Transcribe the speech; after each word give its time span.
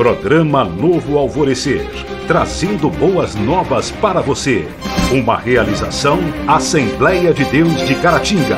Programa 0.00 0.64
Novo 0.64 1.18
Alvorecer, 1.18 1.82
trazendo 2.26 2.88
boas 2.88 3.34
novas 3.34 3.90
para 3.90 4.22
você. 4.22 4.64
Uma 5.12 5.36
realização 5.36 6.16
Assembleia 6.48 7.34
de 7.34 7.44
Deus 7.44 7.86
de 7.86 7.94
Caratinga. 7.96 8.56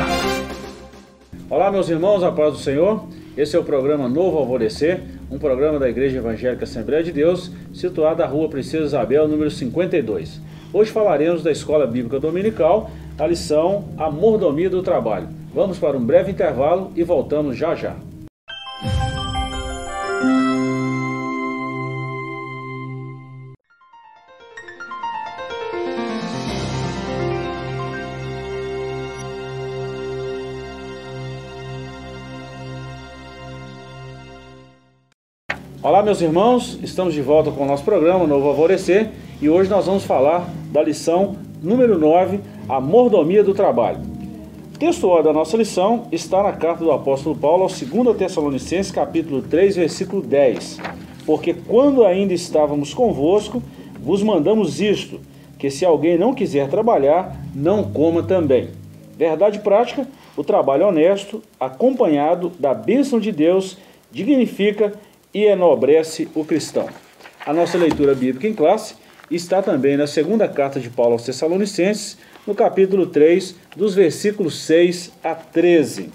Olá, 1.51 1.69
meus 1.73 1.89
irmãos, 1.89 2.23
a 2.23 2.31
paz 2.31 2.53
do 2.53 2.59
Senhor. 2.61 3.07
Esse 3.37 3.57
é 3.57 3.59
o 3.59 3.65
programa 3.65 4.09
Novo 4.09 4.39
Alvorecer, 4.39 5.03
um 5.29 5.37
programa 5.37 5.81
da 5.81 5.91
Igreja 5.91 6.19
Evangélica 6.19 6.63
Assembleia 6.63 7.03
de 7.03 7.11
Deus, 7.11 7.51
situado 7.75 8.23
na 8.23 8.27
rua 8.29 8.49
Princesa 8.49 8.85
Isabel, 8.85 9.27
número 9.27 9.51
52. 9.51 10.41
Hoje 10.73 10.93
falaremos 10.93 11.43
da 11.43 11.51
Escola 11.51 11.89
Bíblica 11.89 12.21
Dominical, 12.21 12.89
a 13.19 13.27
lição 13.27 13.87
A 13.99 14.09
Mordomia 14.09 14.71
do 14.71 14.81
Trabalho. 14.81 15.29
Vamos 15.53 15.77
para 15.77 15.97
um 15.97 16.07
breve 16.07 16.31
intervalo 16.31 16.93
e 16.95 17.03
voltamos 17.03 17.57
já 17.57 17.75
já. 17.75 17.97
Olá, 35.93 36.03
meus 36.03 36.23
irmãos, 36.23 36.79
estamos 36.83 37.13
de 37.13 37.21
volta 37.21 37.51
com 37.51 37.65
o 37.65 37.67
nosso 37.67 37.85
programa 37.85 38.27
Novo 38.27 38.49
Alvorecer 38.49 39.11
e 39.43 39.51
hoje 39.51 39.69
nós 39.69 39.85
vamos 39.85 40.05
falar 40.05 40.49
da 40.73 40.83
lição 40.83 41.37
número 41.63 41.99
9, 41.99 42.41
a 42.67 42.81
mordomia 42.81 43.45
do 43.45 43.53
trabalho. 43.53 43.99
O 44.75 44.79
texto 44.79 45.23
da 45.23 45.35
nossa 45.35 45.55
lição 45.55 46.07
está 46.11 46.43
na 46.43 46.53
carta 46.55 46.83
do 46.83 46.91
apóstolo 46.91 47.37
Paulo 47.37 47.65
aos 47.65 47.79
2 47.79 48.17
Tessalonicenses, 48.17 48.91
capítulo 48.91 49.43
3, 49.43 49.77
versículo 49.77 50.23
10. 50.23 50.81
Porque 51.27 51.53
quando 51.53 52.07
ainda 52.07 52.33
estávamos 52.33 52.95
convosco, 52.95 53.63
vos 54.01 54.23
mandamos 54.23 54.81
isto, 54.81 55.21
que 55.59 55.69
se 55.69 55.85
alguém 55.85 56.17
não 56.17 56.33
quiser 56.33 56.71
trabalhar, 56.71 57.37
não 57.55 57.85
coma 57.85 58.23
também. 58.23 58.71
Verdade 59.19 59.59
prática, 59.59 60.09
o 60.39 60.43
trabalho 60.43 60.89
honesto, 60.89 61.43
acompanhado 61.61 62.51
da 62.59 62.73
bênção 62.73 63.21
de 63.21 63.31
Deus, 63.31 63.77
dignifica 64.11 64.95
e 64.95 65.12
enobrece 65.35 66.29
o 66.35 66.45
cristão. 66.45 66.89
A 67.45 67.53
nossa 67.53 67.79
leitura 67.79 68.15
bíblica 68.15 68.47
em 68.47 68.55
classe 68.55 68.95
está 69.31 69.63
também 69.63 69.97
na 69.97 70.07
segunda 70.07 70.47
carta 70.47 70.79
de 70.79 70.91
Paulo 70.91 71.13
aos 71.13 71.25
Tessalonicenses, 71.25 72.19
no 72.47 72.55
capítulo 72.55 73.07
3, 73.07 73.55
dos 73.77 73.95
versículos 73.95 74.61
6 74.61 75.13
a 75.23 75.35
13. 75.35 76.11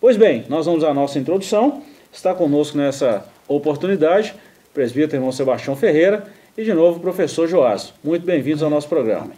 Pois 0.00 0.16
bem, 0.16 0.44
nós 0.48 0.66
vamos 0.66 0.84
à 0.84 0.92
nossa 0.92 1.18
introdução. 1.18 1.82
Está 2.12 2.34
conosco 2.34 2.76
nessa 2.76 3.26
oportunidade 3.48 4.34
o 4.70 4.74
presbítero 4.74 5.16
irmão 5.16 5.32
Sebastião 5.32 5.74
Ferreira 5.74 6.26
e 6.56 6.64
de 6.64 6.72
novo 6.72 6.98
o 6.98 7.00
professor 7.00 7.48
Joás. 7.48 7.92
Muito 8.04 8.24
bem-vindos 8.24 8.62
ao 8.62 8.70
nosso 8.70 8.88
programa. 8.88 9.32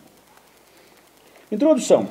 Introdução. 1.50 2.08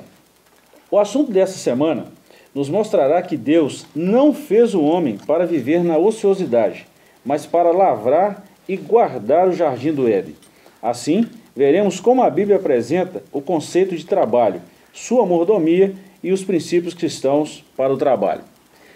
O 0.89 0.97
assunto 0.97 1.31
dessa 1.31 1.57
semana 1.57 2.07
nos 2.53 2.69
mostrará 2.69 3.21
que 3.21 3.35
Deus 3.35 3.85
não 3.93 4.33
fez 4.33 4.73
o 4.73 4.81
homem 4.81 5.17
para 5.17 5.45
viver 5.45 5.83
na 5.83 5.97
ociosidade, 5.97 6.87
mas 7.25 7.45
para 7.45 7.71
lavrar 7.71 8.45
e 8.67 8.77
guardar 8.77 9.47
o 9.47 9.53
jardim 9.53 9.91
do 9.91 10.07
Éden. 10.07 10.35
Assim, 10.81 11.27
veremos 11.55 11.99
como 11.99 12.21
a 12.21 12.29
Bíblia 12.29 12.57
apresenta 12.57 13.23
o 13.31 13.41
conceito 13.41 13.95
de 13.95 14.05
trabalho, 14.05 14.61
sua 14.93 15.25
mordomia 15.25 15.93
e 16.23 16.31
os 16.31 16.43
princípios 16.43 16.93
cristãos 16.93 17.63
para 17.75 17.93
o 17.93 17.97
trabalho. 17.97 18.41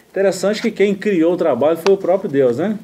Interessante 0.10 0.62
que 0.62 0.72
quem 0.72 0.96
criou 0.96 1.34
o 1.34 1.38
trabalho 1.38 1.78
foi 1.78 1.94
o 1.94 1.98
próprio 1.98 2.30
Deus, 2.30 2.58
né? 2.58 2.78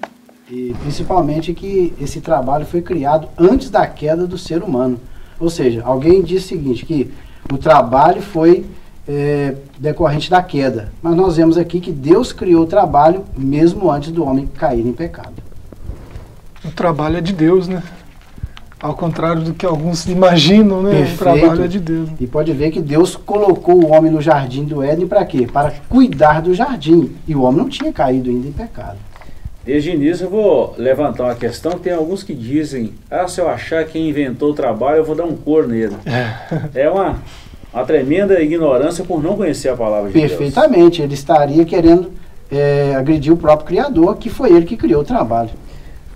E 0.50 0.76
principalmente 0.82 1.54
que 1.54 1.94
esse 2.00 2.22
trabalho 2.22 2.66
foi 2.66 2.82
criado 2.82 3.28
antes 3.38 3.70
da 3.70 3.88
queda 3.88 4.28
do 4.28 4.38
ser 4.38 4.62
humano. 4.62 5.00
Ou 5.40 5.50
seja, 5.50 5.82
alguém 5.84 6.22
diz 6.22 6.46
o 6.46 6.48
seguinte, 6.48 6.86
que 6.86 7.12
o 7.52 7.58
trabalho 7.58 8.22
foi 8.22 8.66
é, 9.08 9.56
decorrente 9.78 10.30
da 10.30 10.42
queda. 10.42 10.92
Mas 11.02 11.16
nós 11.16 11.38
vemos 11.38 11.58
aqui 11.58 11.80
que 11.80 11.92
Deus 11.92 12.32
criou 12.32 12.64
o 12.64 12.68
trabalho 12.68 13.24
mesmo 13.38 13.92
antes 13.92 14.12
do 14.12 14.24
homem 14.24 14.48
cair 14.48 14.86
em 14.86 14.94
pecado. 14.94 15.34
O 16.64 16.72
trabalho 16.72 17.18
é 17.18 17.22
de 17.22 17.34
Deus, 17.34 17.68
né? 17.68 17.82
Ao 18.82 18.94
contrário 18.94 19.42
do 19.42 19.54
que 19.54 19.66
alguns 19.66 20.06
imaginam, 20.06 20.82
né? 20.82 20.92
Perfeito. 20.92 21.16
O 21.16 21.18
trabalho 21.18 21.64
é 21.64 21.68
de 21.68 21.80
Deus. 21.80 22.10
E 22.20 22.28
pode 22.28 22.52
ver 22.52 22.72
que 22.72 22.82
Deus 22.82 23.16
colocou 23.16 23.84
o 23.84 23.92
homem 23.92 24.12
no 24.12 24.22
jardim 24.22 24.66
do 24.66 24.84
Éden 24.84 25.08
para 25.08 25.24
quê? 25.26 25.48
Para 25.52 25.74
cuidar 25.88 26.42
do 26.42 26.54
jardim. 26.54 27.16
E 27.28 27.36
o 27.36 27.42
homem 27.44 27.62
não 27.62 27.70
tinha 27.70 27.92
caído 27.94 28.30
ainda 28.30 28.48
em 28.48 28.52
pecado. 28.52 28.98
Desde 29.64 29.90
o 29.90 29.94
início 29.96 30.26
eu 30.26 30.30
vou 30.30 30.76
levantar 30.78 31.24
uma 31.24 31.34
questão, 31.34 31.72
tem 31.72 31.92
alguns 31.92 32.22
que 32.22 32.36
dizem, 32.36 32.94
ah, 33.10 33.28
se 33.28 33.42
eu 33.42 33.50
achar 33.50 33.84
quem 33.86 34.08
inventou 34.08 34.52
o 34.52 34.54
trabalho, 34.54 34.98
eu 34.98 35.04
vou 35.04 35.16
dar 35.16 35.26
um 35.26 35.36
cor 35.36 35.68
nele. 35.68 35.96
É, 36.06 36.84
é 36.84 36.90
uma, 36.90 37.18
uma 37.76 37.86
tremenda 37.86 38.42
ignorância 38.42 39.04
por 39.04 39.22
não 39.22 39.36
conhecer 39.36 39.68
a 39.68 39.76
palavra 39.76 40.10
de 40.10 40.18
Perfeitamente, 40.18 41.00
Deus. 41.00 41.00
ele 41.00 41.14
estaria 41.14 41.66
querendo 41.66 42.10
é, 42.50 42.96
agredir 42.96 43.34
o 43.34 43.38
próprio 43.38 43.68
Criador, 43.68 44.16
que 44.16 44.30
foi 44.30 44.54
ele 44.54 44.66
que 44.66 44.78
criou 44.78 45.02
o 45.02 45.06
trabalho. 45.06 45.50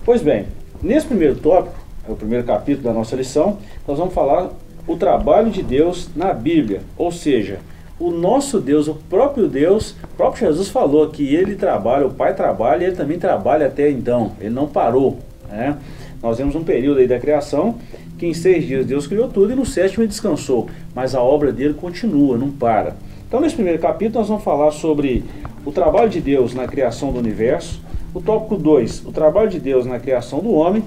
Pois 0.05 0.21
bem, 0.21 0.45
nesse 0.81 1.05
primeiro 1.05 1.35
tópico, 1.35 1.75
é 2.07 2.11
o 2.11 2.15
primeiro 2.15 2.45
capítulo 2.45 2.85
da 2.85 2.93
nossa 2.93 3.13
lição, 3.13 3.57
nós 3.85 3.97
vamos 3.97 4.13
falar 4.13 4.51
o 4.87 4.95
trabalho 4.95 5.51
de 5.51 5.61
Deus 5.61 6.09
na 6.15 6.33
Bíblia, 6.33 6.81
ou 6.97 7.11
seja, 7.11 7.59
o 7.99 8.09
nosso 8.09 8.61
Deus, 8.61 8.87
o 8.87 8.95
próprio 8.95 9.45
Deus, 9.45 9.91
o 10.01 10.15
próprio 10.15 10.47
Jesus 10.47 10.69
falou 10.69 11.09
que 11.09 11.35
ele 11.35 11.55
trabalha, 11.55 12.07
o 12.07 12.11
Pai 12.11 12.33
trabalha 12.33 12.83
e 12.83 12.87
ele 12.87 12.95
também 12.95 13.19
trabalha 13.19 13.67
até 13.67 13.89
então, 13.89 14.31
ele 14.39 14.51
não 14.51 14.65
parou. 14.65 15.19
Né? 15.49 15.77
Nós 16.23 16.37
temos 16.37 16.55
um 16.55 16.63
período 16.63 17.01
aí 17.01 17.07
da 17.07 17.19
criação 17.19 17.75
que 18.19 18.27
em 18.27 18.33
seis 18.33 18.67
dias 18.67 18.85
Deus 18.85 19.07
criou 19.07 19.29
tudo 19.29 19.53
e 19.53 19.55
no 19.55 19.65
sétimo 19.65 20.03
ele 20.03 20.09
descansou, 20.09 20.69
mas 20.93 21.15
a 21.15 21.23
obra 21.23 21.53
dele 21.53 21.73
continua, 21.73 22.37
não 22.37 22.51
para. 22.51 22.97
Então, 23.25 23.39
nesse 23.39 23.55
primeiro 23.55 23.79
capítulo, 23.79 24.19
nós 24.19 24.27
vamos 24.27 24.43
falar 24.43 24.71
sobre 24.71 25.23
o 25.65 25.71
trabalho 25.71 26.09
de 26.09 26.19
Deus 26.19 26.53
na 26.53 26.67
criação 26.67 27.13
do 27.13 27.19
universo, 27.19 27.81
o 28.13 28.19
tópico 28.19 28.57
2, 28.57 29.05
o 29.05 29.11
trabalho 29.11 29.49
de 29.49 29.59
Deus 29.59 29.85
na 29.85 29.99
criação 29.99 30.39
do 30.39 30.51
homem, 30.51 30.83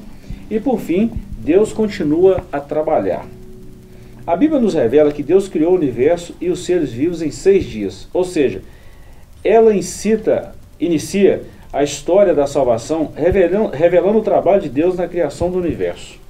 e 0.51 0.61
por 0.61 0.79
fim, 0.79 1.11
Deus 1.39 1.73
continua 1.73 2.45
a 2.53 2.61
trabalhar. 2.61 3.25
A 4.27 4.37
Bíblia 4.37 4.61
nos 4.61 4.75
revela 4.75 5.11
que 5.11 5.23
Deus 5.23 5.49
criou 5.49 5.73
o 5.73 5.77
universo 5.77 6.35
e 6.41 6.51
os 6.51 6.65
seres 6.65 6.93
vivos 6.93 7.23
em 7.23 7.31
seis 7.31 7.65
dias, 7.65 8.09
ou 8.13 8.25
seja, 8.25 8.61
ela 9.43 9.75
incita, 9.75 10.55
inicia 10.79 11.43
a 11.73 11.83
história 11.83 12.35
da 12.35 12.47
salvação, 12.47 13.11
revelando, 13.17 13.69
revelando 13.69 14.19
o 14.19 14.23
trabalho 14.23 14.61
de 14.61 14.69
Deus 14.69 14.97
na 14.97 15.09
criação 15.09 15.51
do 15.51 15.59
universo. 15.59 16.22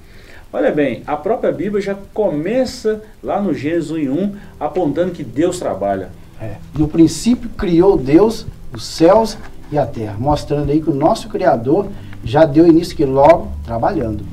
Olha 0.53 0.71
bem, 0.71 1.01
a 1.07 1.17
própria 1.17 1.51
Bíblia 1.51 1.81
já 1.81 1.97
começa 2.13 3.01
lá 3.23 3.41
no 3.41 3.53
Gênesis 3.53 3.89
1 3.89 4.11
1, 4.11 4.35
apontando 4.59 5.11
que 5.11 5.23
Deus 5.23 5.57
trabalha. 5.59 6.09
É. 6.39 6.57
No 6.77 6.87
princípio 6.87 7.49
criou 7.57 7.97
Deus 7.97 8.45
os 8.71 8.85
céus 8.85 9.37
e 9.71 9.77
a 9.77 9.85
terra, 9.85 10.15
mostrando 10.19 10.71
aí 10.71 10.79
que 10.79 10.89
o 10.89 10.93
nosso 10.93 11.27
Criador 11.27 11.87
já 12.23 12.45
deu 12.45 12.67
início 12.67 12.95
que 12.95 13.03
logo 13.03 13.51
trabalhando 13.65 14.23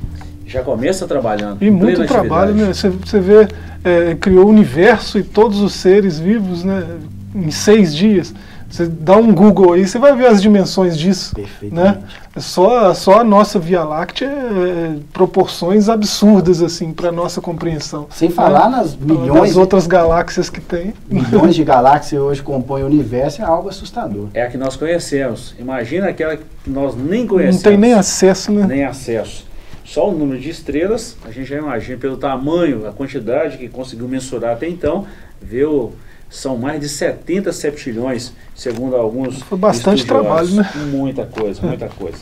já 0.51 0.61
começa 0.61 1.07
trabalhando. 1.07 1.63
E 1.63 1.71
muito 1.71 2.05
trabalho, 2.05 2.53
né? 2.53 2.73
Você, 2.73 2.89
você 2.89 3.19
vê, 3.19 3.47
é, 3.83 4.15
criou 4.15 4.45
o 4.45 4.49
universo 4.49 5.17
e 5.17 5.23
todos 5.23 5.61
os 5.61 5.73
seres 5.73 6.19
vivos, 6.19 6.63
né? 6.63 6.85
Em 7.33 7.49
seis 7.49 7.95
dias. 7.95 8.33
Você 8.71 8.85
dá 8.85 9.17
um 9.17 9.33
Google 9.33 9.73
aí, 9.73 9.85
você 9.85 9.99
vai 9.99 10.15
ver 10.15 10.27
as 10.27 10.41
dimensões 10.41 10.97
disso. 10.97 11.35
Né? 11.61 12.01
Só, 12.37 12.93
só 12.93 13.19
a 13.19 13.23
nossa 13.23 13.59
Via 13.59 13.83
Láctea 13.83 14.27
é 14.27 14.95
proporções 15.11 15.89
absurdas 15.89 16.61
assim 16.61 16.93
para 16.93 17.11
nossa 17.11 17.41
compreensão. 17.41 18.07
Sem 18.09 18.29
falar 18.29 18.69
né? 18.69 18.77
nas 18.77 18.95
milhões 18.95 19.49
das 19.49 19.57
outras 19.57 19.87
galáxias 19.87 20.49
que 20.49 20.61
tem. 20.61 20.93
Milhões 21.09 21.53
de 21.53 21.63
galáxias 21.65 22.21
hoje 22.21 22.41
compõem 22.41 22.83
o 22.83 22.85
universo, 22.85 23.41
é 23.41 23.45
algo 23.45 23.67
assustador. 23.67 24.29
É 24.33 24.43
a 24.43 24.49
que 24.49 24.57
nós 24.57 24.77
conhecemos. 24.77 25.53
Imagina 25.59 26.07
aquela 26.07 26.37
que 26.37 26.45
nós 26.65 26.95
nem 26.95 27.27
conhecemos. 27.27 27.63
Não 27.63 27.71
tem 27.71 27.77
nem 27.77 27.93
acesso, 27.93 28.53
né? 28.53 28.65
Nem 28.65 28.85
acesso. 28.85 29.45
Só 29.83 30.09
o 30.09 30.17
número 30.17 30.39
de 30.39 30.49
estrelas, 30.49 31.17
a 31.25 31.31
gente 31.31 31.49
já 31.49 31.57
imagina 31.57 31.97
pelo 31.97 32.15
tamanho, 32.15 32.87
a 32.87 32.93
quantidade 32.93 33.57
que 33.57 33.67
conseguiu 33.67 34.07
mensurar 34.07 34.53
até 34.53 34.69
então, 34.69 35.05
viu, 35.41 35.91
são 36.31 36.57
mais 36.57 36.79
de 36.79 36.87
70 36.87 37.51
septilhões, 37.51 38.31
segundo 38.55 38.95
alguns 38.95 39.41
Foi 39.43 39.57
bastante 39.57 40.05
trabalho, 40.05 40.49
né? 40.51 40.71
Muita 40.89 41.25
coisa, 41.25 41.61
muita 41.61 41.89
coisa. 41.89 42.19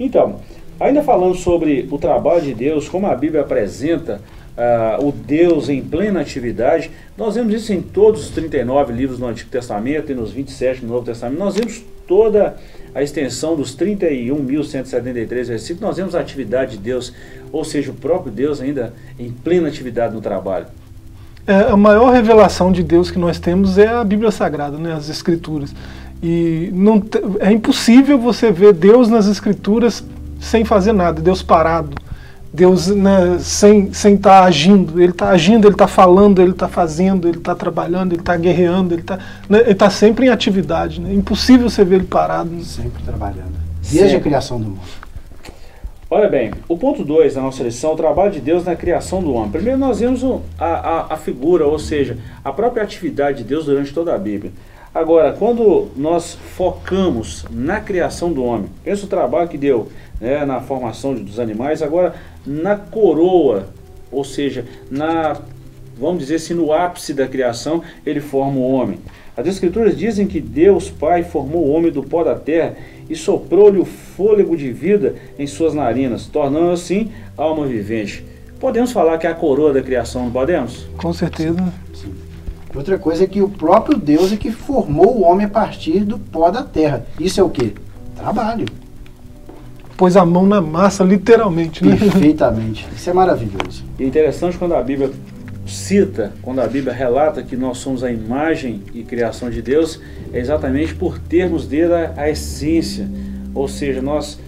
Então, 0.00 0.40
ainda 0.80 1.02
falando 1.02 1.36
sobre 1.36 1.86
o 1.90 1.98
trabalho 1.98 2.40
de 2.40 2.54
Deus, 2.54 2.88
como 2.88 3.06
a 3.06 3.14
Bíblia 3.14 3.42
apresenta 3.42 4.22
uh, 4.56 5.06
o 5.06 5.12
Deus 5.12 5.68
em 5.68 5.82
plena 5.82 6.22
atividade, 6.22 6.90
nós 7.18 7.34
vemos 7.34 7.52
isso 7.52 7.70
em 7.70 7.82
todos 7.82 8.24
os 8.24 8.30
39 8.30 8.94
livros 8.94 9.18
do 9.18 9.26
Antigo 9.26 9.50
Testamento 9.50 10.10
e 10.10 10.14
nos 10.14 10.32
27 10.32 10.80
do 10.80 10.86
Novo 10.86 11.04
Testamento. 11.04 11.38
Nós 11.38 11.54
vemos 11.54 11.84
toda 12.06 12.56
a 12.94 13.02
extensão 13.02 13.54
dos 13.54 13.76
31.173 13.76 15.44
versículos, 15.44 15.82
nós 15.82 15.98
vemos 15.98 16.14
a 16.14 16.20
atividade 16.20 16.78
de 16.78 16.82
Deus, 16.82 17.12
ou 17.52 17.62
seja, 17.62 17.90
o 17.90 17.94
próprio 17.94 18.32
Deus 18.32 18.62
ainda 18.62 18.94
em 19.18 19.30
plena 19.30 19.68
atividade 19.68 20.14
no 20.14 20.22
trabalho. 20.22 20.66
É, 21.48 21.72
a 21.72 21.76
maior 21.78 22.12
revelação 22.12 22.70
de 22.70 22.82
Deus 22.82 23.10
que 23.10 23.18
nós 23.18 23.38
temos 23.38 23.78
é 23.78 23.88
a 23.88 24.04
Bíblia 24.04 24.30
Sagrada, 24.30 24.76
né, 24.76 24.92
as 24.92 25.08
Escrituras. 25.08 25.74
E 26.22 26.68
não 26.74 27.02
é 27.40 27.50
impossível 27.50 28.18
você 28.18 28.52
ver 28.52 28.74
Deus 28.74 29.08
nas 29.08 29.26
Escrituras 29.26 30.04
sem 30.38 30.62
fazer 30.62 30.92
nada, 30.92 31.22
Deus 31.22 31.42
parado. 31.42 31.96
Deus 32.52 32.88
né, 32.88 33.38
sem 33.40 33.88
estar 33.88 34.18
tá 34.18 34.44
agindo, 34.44 35.00
Ele 35.00 35.12
está 35.12 35.30
agindo, 35.30 35.66
Ele 35.66 35.74
está 35.74 35.86
falando, 35.86 36.42
Ele 36.42 36.50
está 36.50 36.68
fazendo, 36.68 37.26
Ele 37.26 37.38
está 37.38 37.54
trabalhando, 37.54 38.12
Ele 38.12 38.20
está 38.20 38.36
guerreando, 38.36 38.94
Ele 38.94 39.00
está 39.00 39.18
né, 39.48 39.60
tá 39.72 39.88
sempre 39.88 40.26
em 40.26 40.28
atividade. 40.28 41.00
Né? 41.00 41.14
Impossível 41.14 41.70
você 41.70 41.82
ver 41.82 41.96
Ele 41.96 42.04
parado. 42.04 42.62
Sempre 42.62 43.02
trabalhando, 43.02 43.54
desde 43.82 43.98
sempre. 43.98 44.16
a 44.16 44.20
criação 44.20 44.60
do 44.60 44.66
mundo. 44.66 44.80
Olha 46.10 46.26
bem, 46.26 46.52
o 46.66 46.78
ponto 46.78 47.04
2 47.04 47.34
da 47.34 47.42
nossa 47.42 47.62
lição, 47.62 47.92
o 47.92 47.96
trabalho 47.96 48.32
de 48.32 48.40
Deus 48.40 48.64
na 48.64 48.74
criação 48.74 49.22
do 49.22 49.34
homem. 49.34 49.50
Primeiro 49.50 49.78
nós 49.78 50.00
vemos 50.00 50.24
a, 50.58 50.64
a, 50.64 51.12
a 51.12 51.16
figura, 51.18 51.66
ou 51.66 51.78
seja, 51.78 52.16
a 52.42 52.50
própria 52.50 52.82
atividade 52.82 53.38
de 53.38 53.44
Deus 53.44 53.66
durante 53.66 53.92
toda 53.92 54.14
a 54.14 54.18
Bíblia. 54.18 54.50
Agora, 54.94 55.34
quando 55.34 55.88
nós 55.94 56.32
focamos 56.32 57.44
na 57.50 57.78
criação 57.78 58.32
do 58.32 58.42
homem, 58.42 58.70
pensa 58.82 59.04
o 59.04 59.08
trabalho 59.08 59.50
que 59.50 59.58
deu 59.58 59.88
né, 60.18 60.46
na 60.46 60.62
formação 60.62 61.14
dos 61.14 61.38
animais, 61.38 61.82
agora 61.82 62.14
na 62.46 62.74
coroa, 62.74 63.68
ou 64.10 64.24
seja, 64.24 64.64
na, 64.90 65.36
vamos 66.00 66.20
dizer 66.20 66.36
assim, 66.36 66.54
no 66.54 66.72
ápice 66.72 67.12
da 67.12 67.28
criação, 67.28 67.82
ele 68.06 68.22
forma 68.22 68.58
o 68.58 68.72
homem. 68.72 68.98
As 69.36 69.46
escrituras 69.46 69.96
dizem 69.96 70.26
que 70.26 70.40
Deus 70.40 70.90
Pai 70.90 71.22
formou 71.22 71.66
o 71.66 71.70
homem 71.70 71.92
do 71.92 72.02
pó 72.02 72.24
da 72.24 72.34
terra 72.34 72.76
e 73.08 73.16
soprou-lhe 73.16 73.78
o 73.78 73.84
fôlego 73.84 74.56
de 74.56 74.72
vida 74.72 75.14
em 75.38 75.46
suas 75.46 75.74
narinas, 75.74 76.26
tornando 76.26 76.70
assim 76.70 77.10
alma 77.36 77.66
vivente. 77.66 78.24
Podemos 78.60 78.92
falar 78.92 79.18
que 79.18 79.26
é 79.26 79.30
a 79.30 79.34
coroa 79.34 79.72
da 79.72 79.82
criação, 79.82 80.24
não 80.24 80.32
podemos? 80.32 80.86
Com 80.96 81.12
certeza. 81.12 81.72
Sim. 81.94 82.12
Outra 82.74 82.98
coisa 82.98 83.24
é 83.24 83.26
que 83.26 83.40
o 83.40 83.48
próprio 83.48 83.96
Deus 83.96 84.32
é 84.32 84.36
que 84.36 84.50
formou 84.50 85.16
o 85.16 85.22
homem 85.22 85.46
a 85.46 85.48
partir 85.48 86.00
do 86.00 86.18
pó 86.18 86.50
da 86.50 86.62
terra. 86.62 87.06
Isso 87.18 87.40
é 87.40 87.42
o 87.42 87.48
que? 87.48 87.74
Trabalho 88.16 88.66
pôs 89.98 90.16
a 90.16 90.24
mão 90.24 90.46
na 90.46 90.60
massa, 90.60 91.02
literalmente. 91.02 91.84
Né? 91.84 91.96
Perfeitamente. 91.96 92.86
Isso 92.94 93.10
é 93.10 93.12
maravilhoso. 93.12 93.84
E 93.98 94.04
é 94.04 94.06
interessante 94.06 94.56
quando 94.56 94.74
a 94.74 94.82
Bíblia 94.82 95.10
cita, 95.68 96.32
quando 96.42 96.60
a 96.60 96.66
Bíblia 96.66 96.92
relata 96.92 97.42
que 97.42 97.56
nós 97.56 97.78
somos 97.78 98.02
a 98.02 98.10
imagem 98.10 98.82
e 98.94 99.02
criação 99.02 99.50
de 99.50 99.62
Deus, 99.62 100.00
é 100.32 100.38
exatamente 100.38 100.94
por 100.94 101.18
termos 101.18 101.66
dele 101.66 101.92
a, 102.16 102.28
essência. 102.28 103.08
Ou 103.54 103.68
seja, 103.68 104.00
nós 104.00 104.38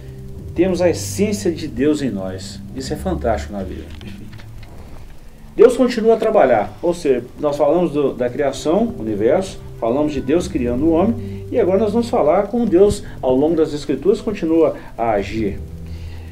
temos 0.55 0.81
a 0.81 0.89
essência 0.89 1.51
de 1.51 1.67
Deus 1.67 2.01
em 2.01 2.09
nós. 2.09 2.59
Isso 2.75 2.93
é 2.93 2.95
fantástico 2.95 3.53
na 3.53 3.59
Bíblia. 3.59 3.85
Deus 5.55 5.77
continua 5.77 6.15
a 6.15 6.17
trabalhar. 6.17 6.77
Ou 6.81 6.93
seja, 6.93 7.23
nós 7.39 7.57
falamos 7.57 7.91
do, 7.91 8.13
da 8.13 8.29
criação, 8.29 8.93
universo, 8.97 9.59
falamos 9.79 10.13
de 10.13 10.21
Deus 10.21 10.47
criando 10.47 10.85
o 10.85 10.91
homem 10.91 11.41
e 11.51 11.59
agora 11.59 11.79
nós 11.79 11.91
vamos 11.91 12.09
falar 12.09 12.47
como 12.47 12.65
Deus, 12.65 13.03
ao 13.21 13.35
longo 13.35 13.57
das 13.57 13.73
Escrituras, 13.73 14.21
continua 14.21 14.75
a 14.97 15.11
agir. 15.11 15.59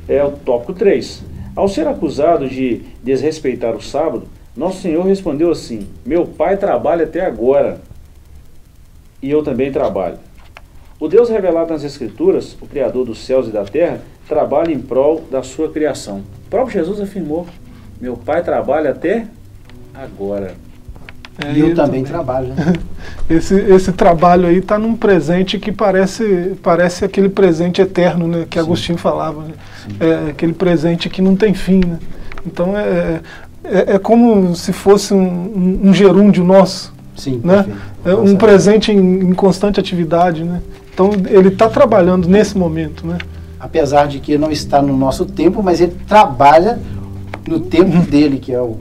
É 0.07 0.23
o 0.23 0.31
tópico 0.31 0.73
3. 0.73 1.21
Ao 1.55 1.67
ser 1.67 1.87
acusado 1.87 2.47
de 2.47 2.83
desrespeitar 3.03 3.75
o 3.75 3.81
sábado, 3.81 4.23
nosso 4.55 4.81
Senhor 4.81 5.05
respondeu 5.05 5.51
assim: 5.51 5.87
Meu 6.05 6.25
pai 6.25 6.57
trabalha 6.57 7.05
até 7.05 7.25
agora, 7.25 7.79
e 9.21 9.29
eu 9.29 9.43
também 9.43 9.71
trabalho. 9.71 10.17
O 10.99 11.07
Deus 11.07 11.29
revelado 11.29 11.71
nas 11.71 11.83
Escrituras, 11.83 12.57
o 12.59 12.67
Criador 12.67 13.05
dos 13.05 13.19
céus 13.19 13.47
e 13.47 13.51
da 13.51 13.63
terra, 13.63 14.01
trabalha 14.27 14.71
em 14.73 14.79
prol 14.79 15.21
da 15.31 15.41
sua 15.41 15.71
criação. 15.71 16.23
O 16.45 16.49
próprio 16.49 16.73
Jesus 16.73 16.99
afirmou: 16.99 17.47
Meu 18.01 18.17
pai 18.17 18.43
trabalha 18.43 18.91
até 18.91 19.27
agora. 19.93 20.55
É, 21.41 21.53
e 21.53 21.59
eu, 21.59 21.73
também, 21.73 21.75
também 21.75 22.03
trabalho. 22.03 22.47
Né? 22.49 22.73
esse, 23.29 23.55
esse 23.55 23.93
trabalho 23.93 24.47
aí 24.47 24.57
está 24.57 24.77
num 24.77 24.95
presente 24.95 25.57
que 25.57 25.71
parece, 25.71 26.57
parece 26.61 27.05
aquele 27.05 27.29
presente 27.29 27.81
eterno 27.81 28.27
né, 28.27 28.45
que 28.49 28.59
Sim. 28.59 28.65
Agostinho 28.65 28.97
falava. 28.97 29.43
Né? 29.43 29.53
É, 29.99 30.29
aquele 30.31 30.53
presente 30.53 31.09
que 31.09 31.21
não 31.21 31.35
tem 31.35 31.53
fim. 31.53 31.79
Né? 31.85 31.97
Então 32.51 32.77
é, 32.77 33.21
é, 33.63 33.95
é 33.95 33.99
como 33.99 34.55
se 34.55 34.73
fosse 34.73 35.13
um, 35.13 35.81
um, 35.83 35.93
gerúndio 35.93 36.43
nosso. 36.43 36.93
Sim, 37.15 37.41
né? 37.43 37.65
É 38.05 38.13
um 38.13 38.35
presente 38.35 38.91
em, 38.91 38.97
em, 38.97 39.33
constante 39.33 39.79
atividade. 39.79 40.43
Né? 40.43 40.61
Então 40.93 41.11
ele 41.29 41.49
está 41.49 41.69
trabalhando 41.69 42.27
nesse 42.27 42.57
momento. 42.57 43.05
Né? 43.05 43.17
Apesar 43.59 44.07
de 44.07 44.19
que 44.19 44.37
não 44.37 44.51
está 44.51 44.81
no 44.81 44.97
nosso 44.97 45.25
tempo, 45.25 45.61
mas 45.61 45.81
ele 45.81 45.95
trabalha 46.07 46.79
no 47.47 47.59
tempo 47.59 47.97
uhum. 47.97 48.03
dele, 48.03 48.37
que 48.37 48.53
é 48.53 48.61
o, 48.61 48.77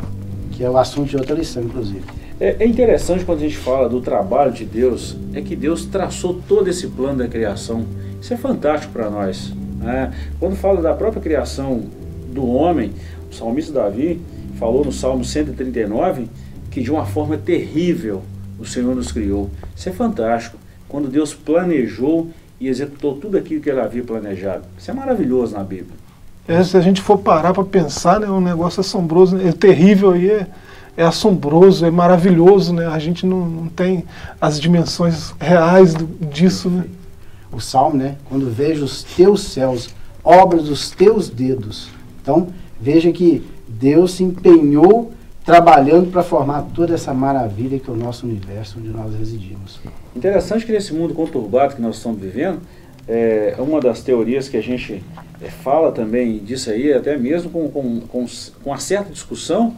que 0.52 0.64
é 0.64 0.70
o 0.70 0.76
assunto 0.76 1.08
de 1.08 1.16
outra 1.16 1.34
lição, 1.34 1.62
inclusive. 1.62 2.02
É, 2.40 2.56
é, 2.60 2.66
interessante 2.66 3.24
quando 3.24 3.38
a 3.38 3.42
gente 3.42 3.56
fala 3.56 3.88
do 3.88 4.00
trabalho 4.00 4.52
de 4.52 4.64
Deus, 4.64 5.16
é 5.34 5.40
que 5.40 5.56
Deus 5.56 5.84
traçou 5.84 6.40
todo 6.46 6.68
esse 6.68 6.86
plano 6.86 7.18
da 7.18 7.26
criação. 7.26 7.84
Isso 8.20 8.32
é 8.32 8.36
fantástico 8.36 8.92
para 8.92 9.10
nós. 9.10 9.52
Né? 9.78 10.12
Quando 10.38 10.54
fala 10.54 10.80
da 10.80 10.94
própria 10.94 11.20
criação 11.20 11.82
do 12.32 12.46
homem, 12.46 12.92
o 13.30 13.34
salmista 13.34 13.72
Davi 13.72 14.20
falou 14.58 14.84
no 14.84 14.92
Salmo 14.92 15.24
139 15.24 16.28
que 16.70 16.82
de 16.82 16.90
uma 16.90 17.06
forma 17.06 17.36
terrível 17.36 18.22
o 18.58 18.64
Senhor 18.64 18.94
nos 18.94 19.12
criou. 19.12 19.50
Isso 19.74 19.88
é 19.88 19.92
fantástico. 19.92 20.58
Quando 20.88 21.08
Deus 21.08 21.34
planejou 21.34 22.30
e 22.60 22.68
executou 22.68 23.14
tudo 23.16 23.36
aquilo 23.36 23.60
que 23.60 23.70
ele 23.70 23.80
havia 23.80 24.02
planejado. 24.02 24.64
Isso 24.76 24.90
é 24.90 24.94
maravilhoso 24.94 25.54
na 25.54 25.62
Bíblia. 25.62 25.96
É, 26.46 26.62
se 26.64 26.76
a 26.76 26.80
gente 26.80 27.00
for 27.00 27.18
parar 27.18 27.52
para 27.52 27.62
pensar, 27.64 28.18
né, 28.18 28.26
é 28.26 28.30
um 28.30 28.40
negócio 28.40 28.80
assombroso, 28.80 29.36
né? 29.36 29.48
é 29.48 29.52
terrível 29.52 30.12
aí. 30.12 30.30
É 30.30 30.46
é 30.98 31.04
assombroso, 31.04 31.86
é 31.86 31.92
maravilhoso, 31.92 32.74
né? 32.74 32.88
A 32.88 32.98
gente 32.98 33.24
não, 33.24 33.48
não 33.48 33.68
tem 33.68 34.04
as 34.40 34.60
dimensões 34.60 35.32
reais 35.38 35.94
do, 35.94 36.04
disso, 36.26 36.68
né? 36.68 36.86
O 37.52 37.60
Salmo, 37.60 37.96
né? 37.96 38.16
Quando 38.24 38.50
vejo 38.50 38.84
os 38.84 39.04
teus 39.04 39.42
céus, 39.44 39.90
obras 40.24 40.64
dos 40.64 40.90
teus 40.90 41.28
dedos. 41.28 41.88
Então, 42.20 42.48
veja 42.80 43.10
que 43.12 43.44
Deus 43.66 44.12
se 44.12 44.24
empenhou 44.24 45.12
trabalhando 45.44 46.10
para 46.10 46.22
formar 46.22 46.62
toda 46.74 46.94
essa 46.94 47.14
maravilha 47.14 47.78
que 47.78 47.88
é 47.88 47.92
o 47.92 47.96
nosso 47.96 48.26
universo 48.26 48.78
onde 48.78 48.88
nós 48.88 49.14
residimos. 49.14 49.80
Interessante 50.14 50.66
que 50.66 50.72
nesse 50.72 50.92
mundo 50.92 51.14
conturbado 51.14 51.74
que 51.74 51.80
nós 51.80 51.96
estamos 51.96 52.20
vivendo, 52.20 52.60
é 53.08 53.54
uma 53.58 53.80
das 53.80 54.02
teorias 54.02 54.48
que 54.48 54.56
a 54.58 54.62
gente 54.62 55.02
é, 55.40 55.48
fala 55.48 55.90
também 55.90 56.38
disso 56.38 56.70
aí, 56.70 56.92
até 56.92 57.16
mesmo 57.16 57.48
com, 57.48 57.68
com, 57.70 58.00
com, 58.00 58.26
com 58.62 58.70
uma 58.70 58.78
certa 58.78 59.10
discussão, 59.10 59.74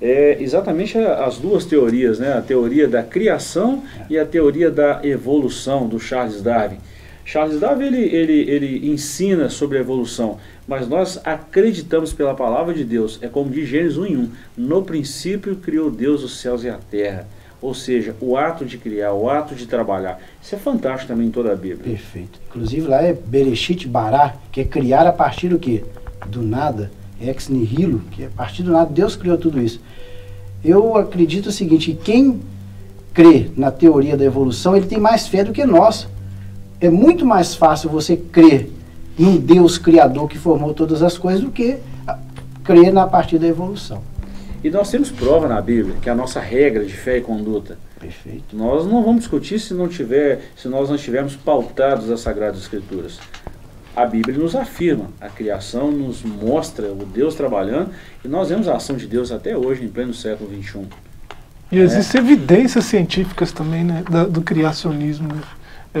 é 0.00 0.36
exatamente 0.40 0.98
as 0.98 1.38
duas 1.38 1.64
teorias, 1.64 2.18
né? 2.18 2.34
a 2.34 2.42
teoria 2.42 2.86
da 2.86 3.02
criação 3.02 3.82
e 4.10 4.18
a 4.18 4.26
teoria 4.26 4.70
da 4.70 5.00
evolução 5.02 5.88
do 5.88 5.98
Charles 5.98 6.42
Darwin. 6.42 6.76
Charles 7.24 7.58
Darwin 7.58 7.86
ele, 7.86 8.02
ele, 8.14 8.50
ele 8.50 8.90
ensina 8.90 9.48
sobre 9.48 9.78
a 9.78 9.80
evolução, 9.80 10.38
mas 10.66 10.88
nós 10.88 11.20
acreditamos 11.24 12.12
pela 12.12 12.34
palavra 12.34 12.74
de 12.74 12.84
Deus. 12.84 13.18
É 13.22 13.28
como 13.28 13.50
diz 13.50 13.68
Gênesis 13.68 13.96
1 13.96 14.06
em 14.06 14.16
1. 14.16 14.30
No 14.56 14.82
princípio 14.82 15.56
criou 15.56 15.90
Deus 15.90 16.24
os 16.24 16.40
céus 16.40 16.64
e 16.64 16.68
a 16.68 16.78
terra. 16.78 17.28
Ou 17.62 17.72
seja, 17.72 18.14
o 18.20 18.36
ato 18.36 18.64
de 18.64 18.76
criar, 18.76 19.12
o 19.12 19.30
ato 19.30 19.54
de 19.54 19.66
trabalhar. 19.66 20.20
Isso 20.42 20.54
é 20.54 20.58
fantástico 20.58 21.08
também 21.08 21.28
em 21.28 21.30
toda 21.30 21.52
a 21.52 21.56
Bíblia. 21.56 21.96
Perfeito. 21.96 22.38
Inclusive 22.48 22.86
lá 22.86 23.02
é 23.02 23.12
Bereshit 23.12 23.88
Bará, 23.88 24.34
que 24.52 24.60
é 24.60 24.64
criar 24.64 25.06
a 25.06 25.12
partir 25.12 25.48
do 25.48 25.58
quê? 25.58 25.84
Do 26.26 26.42
nada 26.42 26.90
ex 27.20 27.48
nihilo, 27.48 28.00
que 28.10 28.24
a 28.24 28.28
partir 28.28 28.62
do 28.62 28.72
nada 28.72 28.90
Deus 28.90 29.16
criou 29.16 29.38
tudo 29.38 29.60
isso. 29.60 29.80
Eu 30.64 30.96
acredito 30.96 31.46
o 31.46 31.52
seguinte, 31.52 31.92
que 31.92 32.04
quem 32.04 32.40
crê 33.14 33.50
na 33.56 33.70
teoria 33.70 34.16
da 34.16 34.24
evolução, 34.24 34.76
ele 34.76 34.86
tem 34.86 34.98
mais 34.98 35.26
fé 35.26 35.42
do 35.42 35.52
que 35.52 35.64
nós. 35.64 36.06
É 36.78 36.90
muito 36.90 37.24
mais 37.24 37.54
fácil 37.54 37.88
você 37.88 38.16
crer 38.16 38.70
num 39.18 39.36
Deus 39.36 39.78
criador 39.78 40.28
que 40.28 40.38
formou 40.38 40.74
todas 40.74 41.02
as 41.02 41.16
coisas 41.16 41.40
do 41.40 41.50
que 41.50 41.78
crer 42.64 42.92
na 42.92 43.06
partir 43.06 43.38
da 43.38 43.46
evolução. 43.46 44.02
E 44.62 44.70
nós 44.70 44.90
temos 44.90 45.10
prova 45.10 45.46
na 45.46 45.60
Bíblia, 45.60 45.96
que 46.00 46.08
é 46.08 46.12
a 46.12 46.14
nossa 46.14 46.40
regra 46.40 46.84
de 46.84 46.92
fé 46.92 47.18
e 47.18 47.20
conduta. 47.20 47.78
Perfeito. 48.00 48.56
Nós 48.56 48.84
não 48.86 49.02
vamos 49.02 49.20
discutir 49.20 49.58
se 49.58 49.72
não 49.72 49.88
tiver, 49.88 50.50
se 50.56 50.68
nós 50.68 50.88
não 50.88 50.96
estivermos 50.96 51.36
pautados 51.36 52.10
as 52.10 52.20
Sagradas 52.20 52.60
Escrituras 52.60 53.18
a 53.96 54.04
Bíblia 54.04 54.36
nos 54.36 54.54
afirma, 54.54 55.06
a 55.18 55.28
criação 55.30 55.90
nos 55.90 56.22
mostra 56.22 56.92
o 56.92 57.06
Deus 57.06 57.34
trabalhando 57.34 57.90
e 58.22 58.28
nós 58.28 58.50
vemos 58.50 58.68
a 58.68 58.76
ação 58.76 58.94
de 58.94 59.06
Deus 59.06 59.32
até 59.32 59.56
hoje, 59.56 59.82
em 59.82 59.88
pleno 59.88 60.12
século 60.12 60.50
XXI. 60.50 60.86
E 61.72 61.78
existem 61.78 62.20
é. 62.20 62.24
evidências 62.24 62.84
científicas 62.84 63.50
também 63.52 63.82
né, 63.82 64.04
do 64.28 64.42
criacionismo. 64.42 65.28
Né? 65.28 65.40
É, 65.94 66.00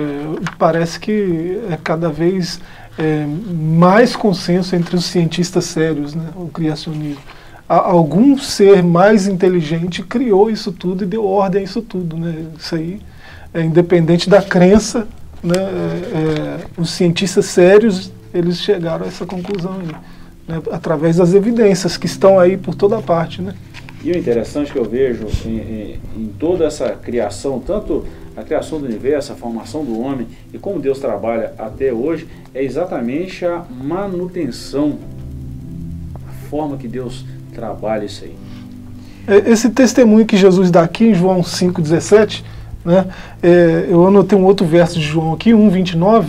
parece 0.58 1.00
que 1.00 1.58
é 1.70 1.78
cada 1.82 2.10
vez 2.10 2.60
é, 2.98 3.26
mais 3.26 4.16
consenso 4.16 4.74
entre 4.74 4.96
os 4.96 5.04
cientistas 5.04 5.64
sérios, 5.64 6.14
né, 6.14 6.30
o 6.34 6.48
criacionismo. 6.48 7.20
algum 7.68 8.38
ser 8.38 8.82
mais 8.82 9.26
inteligente 9.26 10.02
criou 10.02 10.50
isso 10.50 10.72
tudo 10.72 11.04
e 11.04 11.06
deu 11.06 11.24
ordem 11.24 11.62
a 11.62 11.64
isso 11.64 11.82
tudo. 11.82 12.16
Né? 12.16 12.46
Isso 12.58 12.74
aí 12.74 13.00
é 13.52 13.62
independente 13.62 14.28
da 14.30 14.40
crença, 14.42 15.06
né, 15.42 15.56
é, 15.56 15.60
é, 15.60 16.64
os 16.78 16.90
cientistas 16.90 17.46
sérios 17.46 18.12
eles 18.32 18.60
chegaram 18.60 19.04
a 19.04 19.08
essa 19.08 19.24
conclusão 19.24 19.78
aí, 19.80 19.86
né, 20.48 20.62
através 20.70 21.16
das 21.16 21.32
evidências 21.32 21.96
que 21.96 22.06
estão 22.06 22.38
aí 22.38 22.56
por 22.56 22.74
toda 22.74 23.00
parte, 23.00 23.40
né? 23.40 23.54
E 24.04 24.12
o 24.12 24.16
interessante 24.16 24.70
que 24.70 24.78
eu 24.78 24.84
vejo 24.84 25.26
em, 25.44 25.56
em, 25.56 26.00
em 26.16 26.26
toda 26.38 26.66
essa 26.66 26.90
criação, 26.90 27.58
tanto 27.58 28.04
a 28.36 28.42
criação 28.42 28.78
do 28.78 28.84
universo, 28.84 29.32
a 29.32 29.34
formação 29.34 29.84
do 29.84 29.98
homem 29.98 30.26
e 30.52 30.58
como 30.58 30.78
Deus 30.78 30.98
trabalha 30.98 31.54
até 31.58 31.92
hoje 31.92 32.28
é 32.54 32.62
exatamente 32.62 33.44
a 33.46 33.64
manutenção, 33.82 34.98
a 36.26 36.48
forma 36.48 36.76
que 36.76 36.86
Deus 36.86 37.24
trabalha 37.54 38.04
isso 38.04 38.24
aí. 38.24 38.36
É, 39.26 39.50
esse 39.50 39.70
testemunho 39.70 40.26
que 40.26 40.36
Jesus 40.36 40.70
dá 40.70 40.82
aqui 40.82 41.06
em 41.06 41.14
João 41.14 41.40
5,17, 41.40 42.44
né, 42.84 43.06
é, 43.42 43.86
eu 43.88 44.06
anotei 44.06 44.38
um 44.38 44.44
outro 44.44 44.66
verso 44.66 44.98
de 44.98 45.04
João 45.04 45.32
aqui, 45.32 45.50
1,29, 45.50 46.26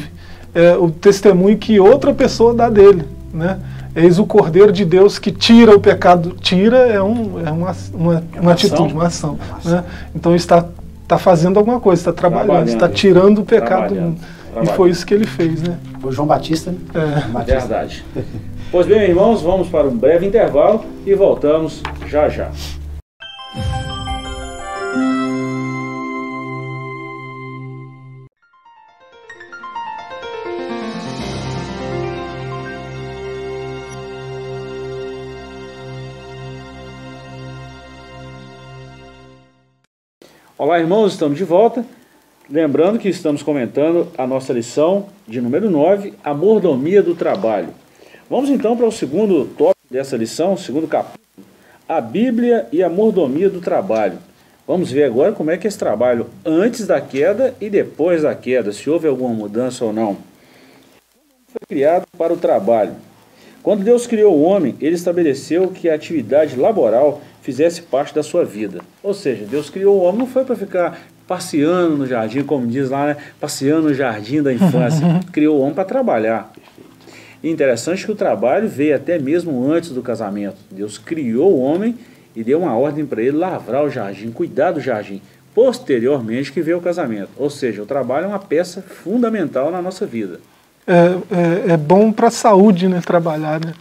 é, 0.55 0.75
o 0.75 0.89
testemunho 0.89 1.57
que 1.57 1.79
outra 1.79 2.13
pessoa 2.13 2.53
dá 2.53 2.69
dele. 2.69 3.03
Né? 3.33 3.59
Eis 3.95 4.17
o 4.17 4.25
Cordeiro 4.25 4.71
de 4.71 4.85
Deus 4.85 5.19
que 5.19 5.31
tira 5.31 5.75
o 5.75 5.79
pecado. 5.79 6.35
Tira 6.39 6.77
é, 6.77 7.01
um, 7.01 7.45
é 7.45 7.51
uma, 7.51 7.75
uma, 7.93 8.23
uma 8.39 8.51
atitude, 8.51 8.93
uma 8.93 9.07
ação. 9.07 9.37
Né? 9.63 9.83
Então 10.15 10.35
está, 10.35 10.65
está 11.07 11.17
fazendo 11.17 11.57
alguma 11.57 11.79
coisa, 11.79 12.01
está 12.01 12.11
trabalhando, 12.11 12.67
está 12.67 12.89
tirando 12.89 13.39
o 13.39 13.45
pecado 13.45 13.95
do 13.95 14.01
mundo. 14.01 14.21
E 14.61 14.65
foi 14.67 14.89
isso 14.89 15.05
que 15.05 15.13
ele 15.13 15.25
fez, 15.25 15.61
né? 15.63 15.77
O 16.03 16.11
João 16.11 16.27
Batista, 16.27 16.71
né? 16.71 16.77
É. 16.93 17.27
Batista. 17.29 17.59
Verdade. 17.59 18.05
pois 18.69 18.85
bem, 18.85 19.09
irmãos, 19.09 19.41
vamos 19.41 19.69
para 19.69 19.87
um 19.87 19.95
breve 19.95 20.25
intervalo 20.25 20.83
e 21.05 21.15
voltamos 21.15 21.81
já 22.07 22.27
já. 22.27 22.49
Olá, 40.67 40.81
irmãos, 40.81 41.13
estamos 41.13 41.37
de 41.37 41.45
volta. 41.45 41.85
Lembrando 42.49 42.99
que 42.99 43.07
estamos 43.07 43.41
comentando 43.41 44.11
a 44.17 44.27
nossa 44.27 44.51
lição 44.51 45.05
de 45.25 45.39
número 45.39 45.69
9, 45.69 46.13
a 46.21 46.33
mordomia 46.33 47.01
do 47.01 47.15
trabalho. 47.15 47.69
Vamos 48.29 48.49
então 48.49 48.75
para 48.75 48.85
o 48.85 48.91
segundo 48.91 49.45
tópico 49.45 49.87
dessa 49.89 50.17
lição, 50.17 50.57
segundo 50.57 50.85
capítulo, 50.85 51.23
a 51.87 52.01
Bíblia 52.01 52.67
e 52.69 52.83
a 52.83 52.89
mordomia 52.89 53.49
do 53.49 53.61
trabalho. 53.61 54.17
Vamos 54.67 54.91
ver 54.91 55.05
agora 55.05 55.31
como 55.31 55.51
é 55.51 55.57
que 55.57 55.67
é 55.67 55.69
esse 55.69 55.79
trabalho 55.79 56.27
antes 56.45 56.85
da 56.85 56.99
queda 56.99 57.55
e 57.61 57.69
depois 57.69 58.23
da 58.23 58.35
queda, 58.35 58.73
se 58.73 58.89
houve 58.89 59.07
alguma 59.07 59.33
mudança 59.33 59.85
ou 59.85 59.93
não. 59.93 60.17
Foi 61.47 61.61
criado 61.65 62.05
para 62.17 62.33
o 62.33 62.37
trabalho. 62.37 62.93
Quando 63.63 63.85
Deus 63.85 64.05
criou 64.05 64.35
o 64.35 64.43
homem, 64.43 64.75
ele 64.81 64.95
estabeleceu 64.95 65.69
que 65.69 65.89
a 65.89 65.95
atividade 65.95 66.57
laboral 66.57 67.21
fizesse 67.47 67.81
parte 67.81 68.13
da 68.13 68.21
sua 68.21 68.43
vida. 68.43 68.81
Ou 69.01 69.13
seja, 69.13 69.45
Deus 69.45 69.69
criou 69.69 69.97
o 69.97 70.01
homem 70.01 70.19
não 70.19 70.27
foi 70.27 70.43
para 70.43 70.53
ficar 70.53 70.99
passeando 71.25 71.95
no 71.95 72.05
jardim, 72.05 72.43
como 72.43 72.67
diz 72.67 72.89
lá, 72.89 73.07
né? 73.07 73.17
passeando 73.39 73.87
no 73.87 73.93
jardim 73.93 74.41
da 74.41 74.51
infância. 74.51 75.21
criou 75.31 75.57
o 75.57 75.61
homem 75.61 75.73
para 75.73 75.85
trabalhar. 75.85 76.51
E 77.41 77.49
interessante 77.49 78.05
que 78.05 78.11
o 78.11 78.15
trabalho 78.15 78.67
veio 78.67 78.93
até 78.93 79.17
mesmo 79.17 79.65
antes 79.71 79.91
do 79.91 80.01
casamento. 80.01 80.57
Deus 80.69 80.97
criou 80.97 81.53
o 81.53 81.61
homem 81.61 81.95
e 82.35 82.43
deu 82.43 82.59
uma 82.59 82.75
ordem 82.75 83.05
para 83.05 83.21
ele 83.21 83.37
lavrar 83.37 83.85
o 83.85 83.89
jardim, 83.89 84.29
cuidar 84.29 84.73
do 84.73 84.81
jardim. 84.81 85.21
Posteriormente 85.55 86.51
que 86.51 86.61
veio 86.61 86.79
o 86.79 86.81
casamento. 86.81 87.29
Ou 87.37 87.49
seja, 87.49 87.81
o 87.81 87.85
trabalho 87.85 88.25
é 88.25 88.27
uma 88.27 88.39
peça 88.39 88.81
fundamental 88.81 89.71
na 89.71 89.81
nossa 89.81 90.05
vida. 90.05 90.41
É, 90.85 91.69
é, 91.69 91.73
é 91.73 91.77
bom 91.77 92.11
para 92.11 92.27
a 92.27 92.31
saúde, 92.31 92.89
né, 92.89 92.99
trabalhar, 92.99 93.61
né? 93.65 93.73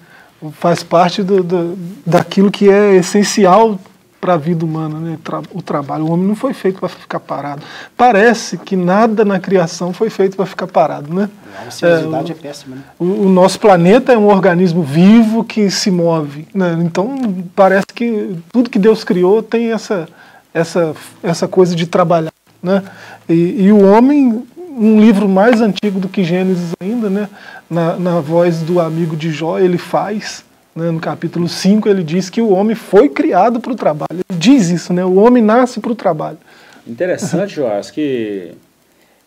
Faz 0.52 0.82
parte 0.82 1.22
do, 1.22 1.42
do, 1.42 1.78
daquilo 2.04 2.50
que 2.50 2.70
é 2.70 2.96
essencial 2.96 3.78
para 4.20 4.34
a 4.34 4.36
vida 4.36 4.64
humana, 4.64 4.98
né? 4.98 5.18
o 5.52 5.62
trabalho. 5.62 6.04
O 6.04 6.10
homem 6.10 6.26
não 6.26 6.34
foi 6.34 6.52
feito 6.52 6.80
para 6.80 6.88
ficar 6.88 7.20
parado. 7.20 7.62
Parece 7.96 8.58
que 8.58 8.74
nada 8.74 9.24
na 9.24 9.38
criação 9.38 9.92
foi 9.92 10.10
feito 10.10 10.36
para 10.36 10.46
ficar 10.46 10.66
parado, 10.66 11.14
né? 11.14 11.28
A 11.56 11.86
é, 11.86 12.04
o, 12.04 12.16
é 12.16 12.34
péssima, 12.34 12.76
né? 12.76 12.82
O, 12.98 13.04
o, 13.04 13.28
nosso 13.28 13.60
planeta 13.60 14.12
é 14.12 14.18
um 14.18 14.26
organismo 14.26 14.82
vivo 14.82 15.44
que 15.44 15.70
se 15.70 15.90
move, 15.90 16.48
né? 16.52 16.76
Então 16.80 17.16
parece 17.54 17.86
que 17.94 18.36
tudo 18.52 18.68
que 18.68 18.78
Deus 18.78 19.04
criou 19.04 19.42
tem 19.42 19.72
essa 19.72 20.08
essa 20.52 20.94
essa 21.22 21.46
coisa 21.46 21.76
de 21.76 21.86
trabalhar, 21.86 22.32
né? 22.60 22.82
E, 23.28 23.66
e 23.66 23.72
o 23.72 23.86
homem 23.86 24.44
um 24.76 25.00
livro 25.00 25.26
mais 25.26 25.62
antigo 25.62 25.98
do 25.98 26.08
que 26.08 26.22
Gênesis 26.22 26.72
ainda, 26.78 27.08
né? 27.08 27.28
na, 27.68 27.96
na 27.96 28.20
voz 28.20 28.60
do 28.60 28.78
amigo 28.78 29.16
de 29.16 29.30
Jó, 29.30 29.58
ele 29.58 29.78
faz, 29.78 30.44
né? 30.74 30.90
no 30.90 31.00
capítulo 31.00 31.48
5, 31.48 31.88
ele 31.88 32.04
diz 32.04 32.28
que 32.28 32.42
o 32.42 32.50
homem 32.50 32.76
foi 32.76 33.08
criado 33.08 33.58
para 33.58 33.72
o 33.72 33.74
trabalho. 33.74 34.08
Ele 34.12 34.38
diz 34.38 34.68
isso, 34.68 34.92
né? 34.92 35.04
o 35.04 35.14
homem 35.14 35.42
nasce 35.42 35.80
para 35.80 35.92
o 35.92 35.94
trabalho. 35.94 36.38
Interessante, 36.86 37.54
Joás, 37.54 37.90
que 37.90 38.52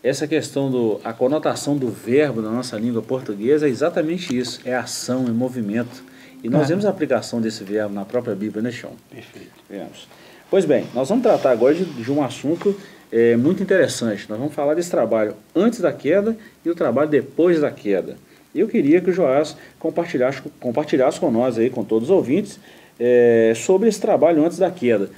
essa 0.02 0.26
questão 0.26 0.70
do 0.70 1.00
a 1.02 1.12
conotação 1.12 1.76
do 1.76 1.88
verbo 1.88 2.40
na 2.40 2.50
nossa 2.50 2.78
língua 2.78 3.02
portuguesa 3.02 3.66
é 3.66 3.70
exatamente 3.70 4.36
isso, 4.36 4.60
é 4.64 4.74
ação, 4.74 5.26
é 5.26 5.30
movimento. 5.30 6.04
E 6.42 6.48
nós 6.48 6.62
é. 6.62 6.66
vemos 6.68 6.86
a 6.86 6.90
aplicação 6.90 7.40
desse 7.40 7.62
verbo 7.64 7.92
na 7.92 8.04
própria 8.04 8.34
Bíblia, 8.34 8.62
né, 8.62 8.70
Chão? 8.70 8.92
Perfeito. 9.10 9.52
Vemos. 9.68 10.08
Pois 10.50 10.64
bem, 10.64 10.86
nós 10.94 11.08
vamos 11.08 11.22
tratar 11.22 11.50
agora 11.50 11.74
de, 11.74 11.84
de 11.84 12.10
um 12.10 12.24
assunto 12.24 12.74
é, 13.12 13.36
muito 13.36 13.62
interessante. 13.62 14.26
Nós 14.28 14.38
vamos 14.38 14.54
falar 14.54 14.74
desse 14.74 14.90
trabalho 14.90 15.34
antes 15.54 15.80
da 15.80 15.92
queda 15.92 16.36
e 16.64 16.70
o 16.70 16.74
trabalho 16.74 17.10
depois 17.10 17.60
da 17.60 17.70
queda. 17.70 18.16
Eu 18.54 18.68
queria 18.68 19.00
que 19.00 19.10
o 19.10 19.12
Joás 19.12 19.56
compartilhasse, 19.78 20.42
compartilhasse 20.58 21.20
com 21.20 21.30
nós, 21.30 21.58
aí, 21.58 21.70
com 21.70 21.84
todos 21.84 22.10
os 22.10 22.14
ouvintes, 22.14 22.58
é, 22.98 23.52
sobre 23.56 23.88
esse 23.88 24.00
trabalho 24.00 24.44
antes 24.44 24.58
da 24.58 24.70
queda. 24.70 25.10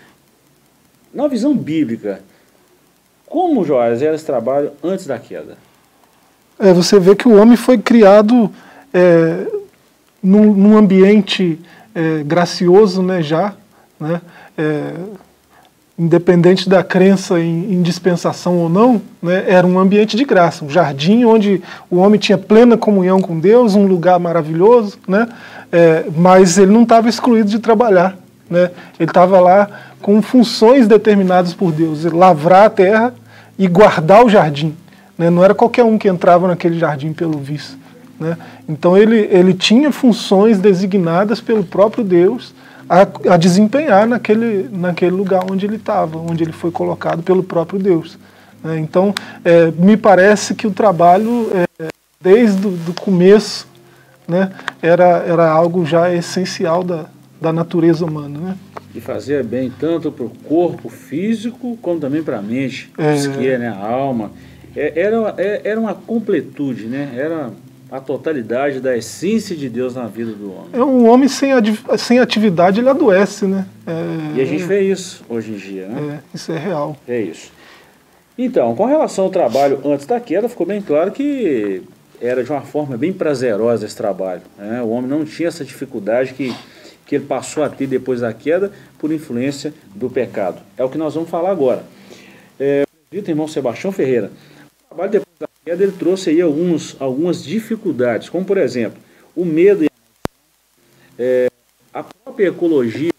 Na 1.13 1.27
visão 1.29 1.57
bíblica, 1.57 2.21
como, 3.27 3.65
Joás, 3.65 4.03
era 4.03 4.15
esse 4.15 4.25
trabalho 4.25 4.73
antes 4.83 5.07
da 5.07 5.19
queda? 5.19 5.57
É, 6.59 6.73
você 6.73 6.99
vê 7.01 7.17
que 7.17 7.27
o 7.27 7.41
homem 7.41 7.57
foi 7.57 7.79
criado 7.79 8.53
é, 8.93 9.47
num, 10.23 10.55
num 10.55 10.77
ambiente 10.77 11.59
é, 11.95 12.23
gracioso 12.23 13.03
né, 13.03 13.23
já, 13.23 13.57
né, 13.99 14.21
é, 14.57 14.93
independente 15.99 16.69
da 16.69 16.83
crença 16.83 17.39
em, 17.39 17.75
em 17.75 17.83
dispensação 17.83 18.59
ou 18.59 18.69
não, 18.69 19.01
né, 19.23 19.45
era 19.47 19.67
um 19.67 19.79
ambiente 19.79 20.17
de 20.17 20.25
graça, 20.25 20.65
um 20.65 20.71
jardim 20.71 21.25
onde 21.25 21.63
o 21.91 21.97
homem 21.97 22.19
tinha 22.19 22.39
plena 22.39 22.77
comunhão 22.77 23.21
com 23.21 23.39
Deus, 23.39 23.75
um 23.75 23.87
lugar 23.87 24.19
maravilhoso, 24.19 24.99
né, 25.07 25.29
é, 25.71 26.07
mas 26.17 26.59
ele 26.59 26.73
não 26.73 26.83
estava 26.83 27.09
excluído 27.09 27.51
de 27.51 27.59
trabalhar. 27.59 28.17
Né, 28.49 28.71
ele 29.01 29.09
estava 29.11 29.41
lá 29.41 29.67
com 30.01 30.21
funções 30.21 30.87
determinadas 30.87 31.55
por 31.55 31.73
Deus, 31.73 32.05
lavrar 32.05 32.67
a 32.67 32.71
terra 32.71 33.15
e 33.59 33.67
guardar 33.67 34.25
o 34.25 34.29
jardim. 34.29 34.75
Né, 35.17 35.31
não 35.31 35.43
era 35.43 35.55
qualquer 35.55 35.85
um 35.85 35.97
que 35.97 36.09
entrava 36.09 36.49
naquele 36.49 36.79
jardim 36.79 37.13
pelo 37.13 37.39
visto. 37.39 37.79
Né, 38.21 38.37
então 38.69 38.97
ele, 38.97 39.29
ele 39.31 39.55
tinha 39.55 39.91
funções 39.91 40.59
designadas 40.59 41.41
pelo 41.41 41.65
próprio 41.65 42.05
Deus 42.05 42.55
a, 42.93 43.33
a 43.33 43.37
desempenhar 43.39 44.07
naquele, 44.07 44.69
naquele 44.71 45.13
lugar 45.13 45.51
onde 45.51 45.65
ele 45.65 45.77
estava, 45.77 46.19
onde 46.19 46.45
ele 46.45 46.53
foi 46.53 46.71
colocado 46.71 47.23
pelo 47.23 47.43
próprio 47.43 47.79
Deus. 47.79 48.19
Né? 48.63 48.79
Então, 48.79 49.15
é, 49.43 49.71
me 49.71 49.97
parece 49.97 50.55
que 50.55 50.67
o 50.67 50.71
trabalho, 50.71 51.51
é, 51.55 51.89
desde 52.21 52.67
o 52.67 52.95
começo, 53.01 53.67
né, 54.29 54.53
era, 54.83 55.25
era 55.27 55.51
algo 55.51 55.87
já 55.87 56.13
essencial 56.13 56.85
da, 56.85 57.07
da 57.41 57.51
natureza 57.51 58.05
humana. 58.05 58.39
Né? 58.39 58.57
E 58.95 59.01
fazia 59.01 59.43
bem 59.43 59.73
tanto 59.81 60.13
para 60.13 60.27
o 60.27 60.31
corpo 60.47 60.91
físico, 60.91 61.79
como 61.81 61.99
também 61.99 62.23
para 62.23 62.41
a 62.41 62.43
mente, 62.43 62.93
é, 62.99 63.15
psique, 63.15 63.57
né, 63.57 63.69
a 63.69 63.87
alma. 63.89 64.33
É, 64.77 65.01
era, 65.01 65.35
é, 65.39 65.63
era 65.65 65.81
uma 65.81 65.95
completude, 65.95 66.85
né? 66.85 67.11
era 67.17 67.51
a 67.93 68.01
totalidade 68.01 68.81
da 68.81 68.97
essência 68.97 69.55
de 69.55 69.69
Deus 69.69 69.95
na 69.95 70.07
vida 70.07 70.33
do 70.33 70.51
homem. 70.51 70.71
É 70.73 70.83
um 70.83 71.07
homem 71.11 71.29
sem, 71.29 71.51
sem 71.99 72.19
atividade, 72.19 72.81
ele 72.81 72.89
adoece, 72.89 73.45
né? 73.45 73.67
É, 73.87 74.39
e 74.39 74.41
a 74.41 74.45
gente 74.47 74.65
vê 74.65 74.81
isso 74.81 75.23
hoje 75.29 75.53
em 75.53 75.57
dia, 75.57 75.87
né? 75.89 76.23
É, 76.23 76.35
isso 76.35 76.51
é 76.51 76.59
real. 76.59 76.97
É 77.07 77.21
isso. 77.21 77.53
Então, 78.39 78.75
com 78.75 78.87
relação 78.87 79.27
ao 79.27 79.31
trabalho 79.31 79.79
antes 79.85 80.07
da 80.07 80.19
queda, 80.19 80.49
ficou 80.49 80.67
bem 80.67 80.81
claro 80.81 81.13
que 81.13 81.83
era 82.19 82.43
de 82.43 82.51
uma 82.51 82.63
forma 82.63 82.97
bem 82.97 83.13
prazerosa 83.13 83.85
esse 83.85 83.95
trabalho. 83.95 84.41
Né? 84.57 84.81
O 84.81 84.89
homem 84.89 85.11
não 85.11 85.23
tinha 85.23 85.49
essa 85.49 85.63
dificuldade 85.63 86.33
que, 86.33 86.55
que 87.05 87.17
ele 87.17 87.27
passou 87.27 87.63
a 87.63 87.69
ter 87.69 87.87
depois 87.87 88.23
da 88.23 88.33
queda 88.33 88.73
por 88.99 89.13
influência 89.13 89.75
do 89.95 90.09
pecado. 90.09 90.63
É 90.79 90.85
o 90.85 90.89
que 90.89 90.97
nós 90.97 91.15
vamos 91.15 91.29
falar 91.29 91.51
agora. 91.51 91.85
É, 92.59 92.85
o 93.13 93.17
irmão 93.17 93.47
Sebastião 93.47 93.93
Ferreira, 93.93 94.31
o 94.87 94.89
trabalho 94.89 95.11
depois 95.11 95.32
queda 95.65 95.83
ele 95.83 95.93
trouxe 95.93 96.31
aí 96.31 96.41
alguns, 96.41 96.97
algumas 97.01 97.43
dificuldades, 97.43 98.29
como 98.29 98.45
por 98.45 98.59
exemplo, 98.59 99.01
o 99.35 99.45
medo 99.45 99.87
é, 101.19 101.49
a 101.93 102.03
própria 102.03 102.49
ecologia 102.49 103.13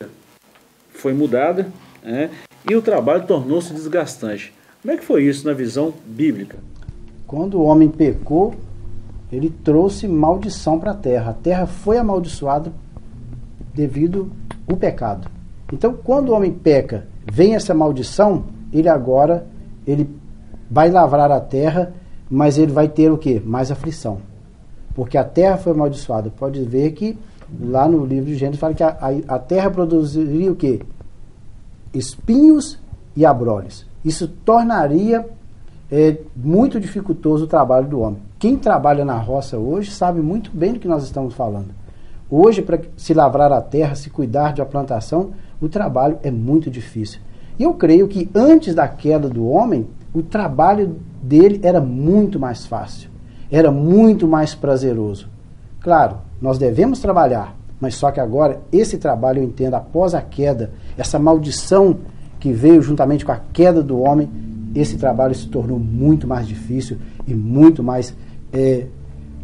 foi 0.93 1.13
mudada 1.13 1.67
né, 2.03 2.29
e 2.69 2.75
o 2.75 2.81
trabalho 2.81 3.25
tornou-se 3.25 3.73
desgastante. 3.73 4.53
Como 4.81 4.93
é 4.93 4.97
que 4.97 5.05
foi 5.05 5.23
isso 5.23 5.47
na 5.47 5.53
visão 5.53 5.93
bíblica? 6.05 6.57
Quando 7.25 7.59
o 7.59 7.63
homem 7.63 7.89
pecou, 7.89 8.53
ele 9.31 9.49
trouxe 9.49 10.07
maldição 10.07 10.79
para 10.79 10.91
a 10.91 10.95
terra. 10.95 11.31
A 11.31 11.33
terra 11.33 11.65
foi 11.65 11.97
amaldiçoada 11.97 12.71
devido 13.73 14.31
ao 14.67 14.77
pecado. 14.77 15.27
Então, 15.71 15.93
quando 15.93 16.29
o 16.29 16.33
homem 16.33 16.51
peca, 16.51 17.07
vem 17.31 17.55
essa 17.55 17.73
maldição, 17.73 18.45
ele 18.71 18.89
agora 18.89 19.47
ele 19.87 20.07
vai 20.69 20.89
lavrar 20.89 21.31
a 21.31 21.39
terra, 21.39 21.93
mas 22.33 22.57
ele 22.57 22.71
vai 22.71 22.87
ter 22.87 23.11
o 23.11 23.17
que? 23.17 23.39
Mais 23.41 23.69
aflição. 23.69 24.17
Porque 24.95 25.19
a 25.19 25.23
terra 25.23 25.55
foi 25.55 25.71
amaldiçoada. 25.71 26.31
Pode 26.31 26.63
ver 26.63 26.91
que 26.93 27.15
lá 27.61 27.87
no 27.87 28.03
livro 28.03 28.25
de 28.25 28.35
Gênesis 28.35 28.59
fala 28.59 28.73
que 28.73 28.81
a, 28.81 28.89
a, 28.89 29.35
a 29.35 29.39
terra 29.39 29.69
produziria 29.69 30.51
o 30.51 30.55
que? 30.55 30.81
Espinhos 31.93 32.79
e 33.15 33.23
abrolhos. 33.23 33.85
Isso 34.03 34.27
tornaria 34.27 35.23
é, 35.91 36.17
muito 36.35 36.79
dificultoso 36.79 37.43
o 37.43 37.47
trabalho 37.47 37.87
do 37.87 37.99
homem. 37.99 38.19
Quem 38.39 38.57
trabalha 38.57 39.05
na 39.05 39.15
roça 39.15 39.59
hoje 39.59 39.91
sabe 39.91 40.19
muito 40.19 40.49
bem 40.51 40.73
do 40.73 40.79
que 40.79 40.87
nós 40.87 41.03
estamos 41.03 41.35
falando. 41.35 41.69
Hoje, 42.31 42.63
para 42.63 42.81
se 42.97 43.13
lavrar 43.13 43.51
a 43.51 43.61
terra, 43.61 43.93
se 43.93 44.09
cuidar 44.09 44.53
de 44.53 44.61
uma 44.61 44.65
plantação, 44.65 45.33
o 45.61 45.69
trabalho 45.69 46.17
é 46.23 46.31
muito 46.31 46.71
difícil. 46.71 47.19
E 47.59 47.63
eu 47.63 47.75
creio 47.75 48.07
que 48.07 48.27
antes 48.33 48.73
da 48.73 48.87
queda 48.87 49.29
do 49.29 49.47
homem, 49.47 49.85
o 50.13 50.21
trabalho 50.21 50.97
dele 51.21 51.59
era 51.63 51.81
muito 51.81 52.39
mais 52.39 52.65
fácil, 52.65 53.09
era 53.51 53.71
muito 53.71 54.27
mais 54.27 54.53
prazeroso. 54.53 55.27
Claro, 55.79 56.17
nós 56.41 56.57
devemos 56.57 56.99
trabalhar, 56.99 57.55
mas 57.79 57.95
só 57.95 58.11
que 58.11 58.19
agora 58.19 58.61
esse 58.71 58.97
trabalho 58.97 59.39
eu 59.39 59.43
entendo 59.43 59.73
após 59.73 60.13
a 60.13 60.21
queda, 60.21 60.71
essa 60.97 61.17
maldição 61.17 61.97
que 62.39 62.51
veio 62.51 62.81
juntamente 62.81 63.25
com 63.25 63.31
a 63.31 63.39
queda 63.51 63.81
do 63.81 63.99
homem, 63.99 64.29
esse 64.75 64.97
trabalho 64.97 65.33
se 65.35 65.47
tornou 65.47 65.79
muito 65.79 66.27
mais 66.27 66.47
difícil 66.47 66.97
e 67.27 67.33
muito 67.33 67.83
mais 67.83 68.15
é, 68.51 68.85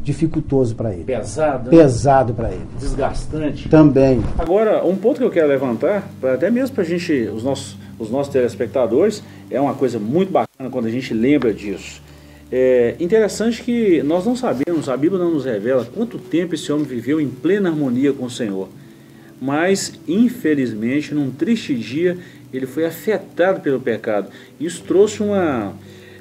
dificultoso 0.03 0.75
para 0.75 0.93
ele. 0.93 1.03
Pesado. 1.03 1.69
Né? 1.69 1.77
Pesado 1.77 2.33
para 2.33 2.51
ele. 2.51 2.65
Desgastante. 2.79 3.69
Também. 3.69 4.21
Agora, 4.37 4.85
um 4.85 4.95
ponto 4.95 5.17
que 5.17 5.23
eu 5.23 5.29
quero 5.29 5.47
levantar, 5.47 6.09
até 6.23 6.49
mesmo 6.49 6.75
para 6.75 6.83
a 6.83 6.87
gente, 6.87 7.13
os 7.33 7.43
nossos, 7.43 7.77
os 7.99 8.09
nossos 8.09 8.31
telespectadores, 8.31 9.21
é 9.51 9.59
uma 9.59 9.73
coisa 9.73 9.99
muito 9.99 10.31
bacana 10.31 10.69
quando 10.69 10.87
a 10.87 10.89
gente 10.89 11.13
lembra 11.13 11.53
disso. 11.53 12.01
É 12.51 12.95
interessante 12.99 13.61
que 13.61 14.01
nós 14.01 14.25
não 14.25 14.35
sabemos, 14.35 14.89
a 14.89 14.97
Bíblia 14.97 15.21
não 15.21 15.31
nos 15.31 15.45
revela 15.45 15.85
quanto 15.85 16.17
tempo 16.17 16.55
esse 16.55 16.71
homem 16.71 16.85
viveu 16.85 17.21
em 17.21 17.29
plena 17.29 17.69
harmonia 17.69 18.11
com 18.11 18.25
o 18.25 18.29
Senhor. 18.29 18.69
Mas, 19.39 19.93
infelizmente, 20.07 21.13
num 21.13 21.29
triste 21.29 21.75
dia, 21.75 22.17
ele 22.51 22.65
foi 22.65 22.85
afetado 22.85 23.61
pelo 23.61 23.79
pecado. 23.79 24.29
Isso 24.59 24.83
trouxe 24.83 25.21
uma, 25.21 25.75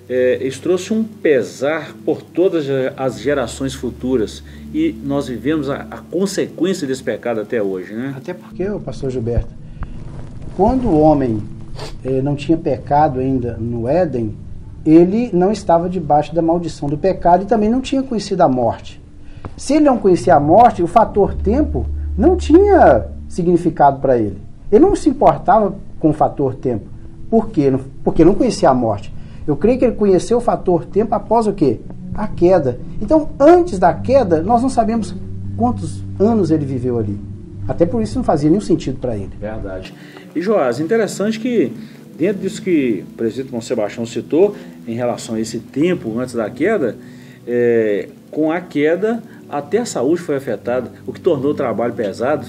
é, 0.08 0.38
isso 0.46 0.60
trouxe 0.62 0.92
um 0.92 1.04
pesar 1.04 1.94
por 2.04 2.22
todas 2.22 2.66
as 2.96 3.20
gerações 3.20 3.74
futuras 3.74 4.42
e 4.72 4.94
nós 5.04 5.28
vivemos 5.28 5.68
a, 5.68 5.86
a 5.90 5.98
consequência 5.98 6.86
desse 6.86 7.02
pecado 7.02 7.40
até 7.40 7.62
hoje, 7.62 7.92
né? 7.94 8.14
Até 8.16 8.32
porque, 8.32 8.64
pastor 8.84 9.10
Gilberto, 9.10 9.50
quando 10.56 10.88
o 10.88 10.98
homem 10.98 11.42
eh, 12.04 12.22
não 12.22 12.34
tinha 12.34 12.56
pecado 12.56 13.20
ainda 13.20 13.56
no 13.58 13.88
Éden, 13.88 14.36
ele 14.84 15.30
não 15.32 15.52
estava 15.52 15.88
debaixo 15.88 16.34
da 16.34 16.40
maldição 16.40 16.88
do 16.88 16.96
pecado 16.96 17.42
e 17.42 17.46
também 17.46 17.68
não 17.68 17.80
tinha 17.80 18.02
conhecido 18.02 18.42
a 18.42 18.48
morte. 18.48 19.02
Se 19.56 19.74
ele 19.74 19.84
não 19.84 19.98
conhecia 19.98 20.34
a 20.34 20.40
morte, 20.40 20.82
o 20.82 20.86
fator 20.86 21.34
tempo 21.34 21.84
não 22.16 22.36
tinha 22.36 23.06
significado 23.28 24.00
para 24.00 24.16
ele. 24.16 24.38
Ele 24.70 24.84
não 24.84 24.94
se 24.94 25.08
importava 25.08 25.74
com 25.98 26.10
o 26.10 26.12
fator 26.12 26.54
tempo. 26.54 26.86
Por 27.30 27.50
quê? 27.50 27.72
Porque 28.02 28.24
não 28.24 28.34
conhecia 28.34 28.70
a 28.70 28.74
morte. 28.74 29.12
Eu 29.46 29.56
creio 29.56 29.78
que 29.78 29.84
ele 29.84 29.94
conheceu 29.94 30.38
o 30.38 30.40
fator 30.40 30.84
tempo 30.84 31.14
após 31.14 31.46
o 31.46 31.52
quê? 31.52 31.80
A 32.14 32.26
queda. 32.26 32.78
Então, 33.00 33.30
antes 33.38 33.78
da 33.78 33.92
queda, 33.92 34.42
nós 34.42 34.62
não 34.62 34.68
sabemos 34.68 35.14
quantos 35.56 36.02
anos 36.18 36.50
ele 36.50 36.64
viveu 36.64 36.98
ali. 36.98 37.18
Até 37.66 37.84
por 37.84 38.00
isso 38.02 38.16
não 38.16 38.24
fazia 38.24 38.48
nenhum 38.48 38.62
sentido 38.62 38.98
para 38.98 39.16
ele. 39.16 39.32
Verdade. 39.38 39.94
E 40.38 40.42
Joás, 40.42 40.78
interessante 40.78 41.40
que 41.40 41.72
dentro 42.16 42.42
disso 42.42 42.62
que 42.62 43.04
o 43.10 43.16
presidente 43.16 43.50
Dom 43.50 43.60
Sebastião 43.60 44.06
citou, 44.06 44.54
em 44.86 44.94
relação 44.94 45.34
a 45.34 45.40
esse 45.40 45.58
tempo 45.58 46.16
antes 46.16 46.34
da 46.34 46.48
queda, 46.48 46.96
é, 47.44 48.08
com 48.30 48.52
a 48.52 48.60
queda 48.60 49.20
até 49.48 49.78
a 49.78 49.84
saúde 49.84 50.22
foi 50.22 50.36
afetada, 50.36 50.92
o 51.04 51.12
que 51.12 51.20
tornou 51.20 51.50
o 51.50 51.54
trabalho 51.54 51.92
pesado, 51.92 52.46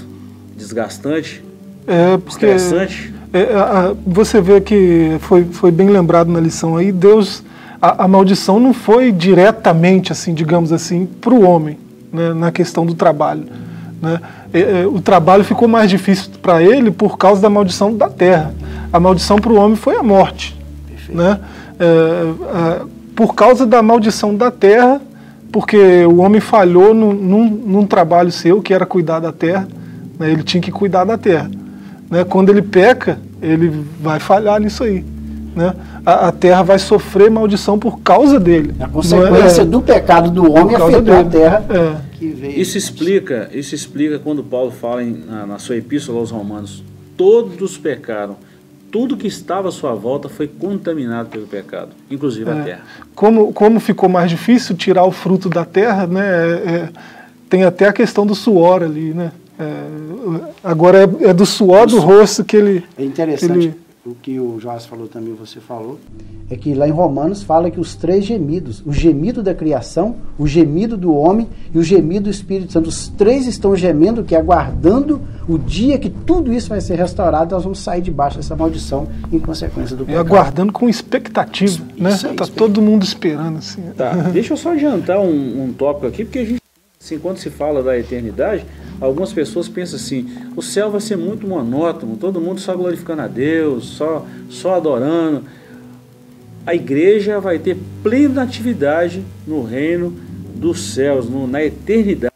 desgastante, 0.56 1.44
é 1.88 2.16
porque, 2.18 2.46
estressante. 2.46 3.12
É, 3.34 3.56
a, 3.56 3.96
você 4.06 4.40
vê 4.40 4.62
que 4.62 5.18
foi, 5.22 5.46
foi 5.46 5.72
bem 5.72 5.90
lembrado 5.90 6.32
na 6.32 6.40
lição 6.40 6.78
aí, 6.78 6.92
Deus, 6.92 7.44
a, 7.82 8.04
a 8.04 8.08
maldição 8.08 8.60
não 8.60 8.72
foi 8.72 9.12
diretamente, 9.12 10.12
assim, 10.12 10.36
digamos 10.36 10.72
assim, 10.72 11.08
para 11.08 11.34
o 11.34 11.42
homem, 11.42 11.76
né, 12.14 12.36
na 12.36 12.52
questão 12.52 12.86
do 12.86 12.94
trabalho. 12.94 13.46
Né? 14.02 14.20
É, 14.54 14.60
é, 14.60 14.88
o 14.88 15.02
trabalho 15.02 15.44
ficou 15.44 15.68
mais 15.68 15.90
difícil 15.90 16.32
para 16.42 16.64
ele 16.64 16.92
por 16.92 17.18
causa 17.18 17.42
da 17.42 17.50
maldição 17.50 17.96
da 17.96 18.10
terra. 18.10 18.54
A 18.92 19.00
maldição 19.00 19.38
para 19.38 19.52
o 19.52 19.56
homem 19.56 19.76
foi 19.76 19.96
a 19.96 20.04
morte. 20.04 20.58
Né? 21.10 21.40
É, 21.80 22.82
por 23.16 23.36
causa 23.36 23.66
da 23.66 23.82
maldição 23.82 24.36
da 24.36 24.50
terra, 24.50 25.02
porque 25.52 26.06
o 26.06 26.20
homem 26.20 26.40
falhou 26.40 26.94
num, 26.94 27.14
num, 27.14 27.50
num 27.50 27.86
trabalho 27.86 28.32
seu, 28.32 28.62
que 28.62 28.74
era 28.74 28.86
cuidar 28.86 29.20
da 29.20 29.32
terra, 29.32 29.68
né? 30.18 30.32
ele 30.32 30.44
tinha 30.44 30.62
que 30.62 30.72
cuidar 30.72 31.04
da 31.04 31.18
terra. 31.18 31.50
Né? 32.10 32.24
Quando 32.24 32.50
ele 32.50 32.62
peca, 32.62 33.20
ele 33.42 33.86
vai 34.00 34.20
falhar 34.20 34.60
nisso 34.60 34.84
aí. 34.84 35.04
Né? 35.60 35.76
A, 36.06 36.30
a, 36.30 36.32
terra 36.32 36.64
vai 36.64 36.80
sofrer 36.80 37.30
maldição 37.30 37.78
por 37.78 38.00
causa 38.00 38.40
dele. 38.40 38.74
A 38.80 38.88
consequência 38.88 39.64
é, 39.64 39.66
do 39.66 39.82
pecado 39.82 40.32
do 40.32 40.50
homem 40.54 40.74
afetou 40.74 41.02
dele. 41.02 41.18
a 41.18 41.24
terra. 41.26 41.66
É. 41.70 42.10
Isso 42.50 42.78
explica, 42.78 43.50
isso 43.54 43.76
explica 43.76 44.18
quando 44.20 44.42
Paulo 44.42 44.72
fala 44.72 45.04
em, 45.04 45.12
na, 45.28 45.46
na 45.46 45.60
sua 45.60 45.76
epístola 45.76 46.20
aos 46.20 46.32
Romanos: 46.32 46.82
todos 47.18 47.78
pecaram 47.78 48.38
tudo 48.92 49.16
que 49.16 49.28
estava 49.28 49.70
à 49.70 49.72
sua 49.72 49.94
volta 49.94 50.28
foi 50.28 50.48
contaminado 50.48 51.30
pelo 51.30 51.46
pecado, 51.46 51.90
inclusive 52.10 52.50
é, 52.50 52.54
a 52.54 52.64
terra. 52.64 52.82
Como, 53.14 53.54
como 53.54 53.80
ficou 53.80 54.10
mais 54.10 54.32
difícil 54.32 54.76
tirar 54.76 55.04
o 55.04 55.12
fruto 55.12 55.48
da 55.48 55.64
terra, 55.64 56.08
né, 56.08 56.22
é, 56.26 56.72
é 56.72 56.90
tem 57.48 57.64
até 57.64 57.88
a 57.88 57.94
questão 57.94 58.26
do 58.26 58.34
suor 58.34 58.82
ali, 58.82 59.14
né? 59.14 59.32
É, 59.60 59.84
agora 60.64 61.00
é, 61.00 61.30
é, 61.30 61.34
do 61.34 61.46
suor 61.46 61.86
do 61.86 62.00
rosto 62.00 62.46
que 62.46 62.56
ele. 62.56 62.84
É 62.98 63.04
interessante. 63.04 63.52
Que 63.52 63.66
ele... 63.66 63.76
O 64.06 64.16
que 64.16 64.40
o 64.40 64.58
Joás 64.62 64.86
falou 64.86 65.10
também, 65.10 65.34
você 65.34 65.60
falou, 65.60 66.00
é 66.50 66.56
que 66.56 66.74
lá 66.74 66.88
em 66.88 66.92
Romanos 66.92 67.44
fala 67.44 67.70
que 67.70 67.82
os 67.82 67.96
três 67.96 68.24
gemidos, 68.24 68.82
o 68.86 68.94
gemido 68.94 69.44
da 69.44 69.54
criação, 69.54 70.16
o 70.38 70.48
gemido 70.48 70.96
do 70.96 71.14
homem 71.14 71.50
e 71.74 71.78
o 71.78 71.84
gemido 71.84 72.24
do 72.24 72.30
Espírito 72.30 72.72
Santo, 72.72 72.88
os 72.88 73.10
três 73.10 73.46
estão 73.46 73.76
gemendo, 73.76 74.24
que 74.24 74.38
aguardando 74.38 75.22
o 75.50 75.58
dia 75.58 75.98
que 75.98 76.10
tudo 76.10 76.54
isso 76.54 76.70
vai 76.70 76.80
ser 76.80 76.96
restaurado, 76.96 77.54
nós 77.54 77.64
vamos 77.64 77.80
sair 77.80 78.02
debaixo 78.02 78.38
dessa 78.38 78.56
maldição 78.56 79.10
em 79.34 79.38
consequência 79.38 79.98
do 79.98 80.06
pecado. 80.06 80.16
E 80.16 80.28
aguardando 80.28 80.72
com 80.72 80.88
expectativa, 80.88 81.70
isso, 81.70 81.86
né? 81.98 82.12
Isso 82.12 82.34
tá 82.36 82.48
todo 82.48 82.82
mundo 82.82 83.04
esperando 83.04 83.58
assim. 83.58 83.82
Tá, 83.98 84.14
deixa 84.32 84.54
eu 84.54 84.58
só 84.58 84.72
adiantar 84.72 85.20
um, 85.20 85.66
um 85.66 85.74
tópico 85.74 86.08
aqui, 86.08 86.24
porque 86.24 86.40
a 86.40 86.46
gente, 86.46 86.62
assim, 87.00 87.20
quando 87.20 87.38
se 87.38 87.50
fala 87.50 87.84
da 87.84 88.00
eternidade, 88.00 88.66
Algumas 89.00 89.32
pessoas 89.32 89.68
pensam 89.68 89.96
assim: 89.96 90.30
o 90.56 90.62
céu 90.62 90.92
vai 90.92 91.02
ser 91.02 91.18
muito 91.18 91.48
monótono, 91.48 92.18
todo 92.18 92.42
mundo 92.42 92.60
só 92.60 92.76
glorificando 92.76 93.22
a 93.22 93.28
Deus, 93.28 93.86
só, 93.86 94.26
só 94.50 94.76
adorando. 94.76 95.44
A 96.66 96.76
igreja 96.76 97.40
vai 97.40 97.58
ter 97.58 97.78
plena 98.04 98.44
atividade 98.44 99.24
no 99.48 99.64
reino 99.64 100.14
dos 100.56 100.94
céus, 100.94 101.30
no, 101.30 101.48
na 101.48 101.64
eternidade. 101.64 102.34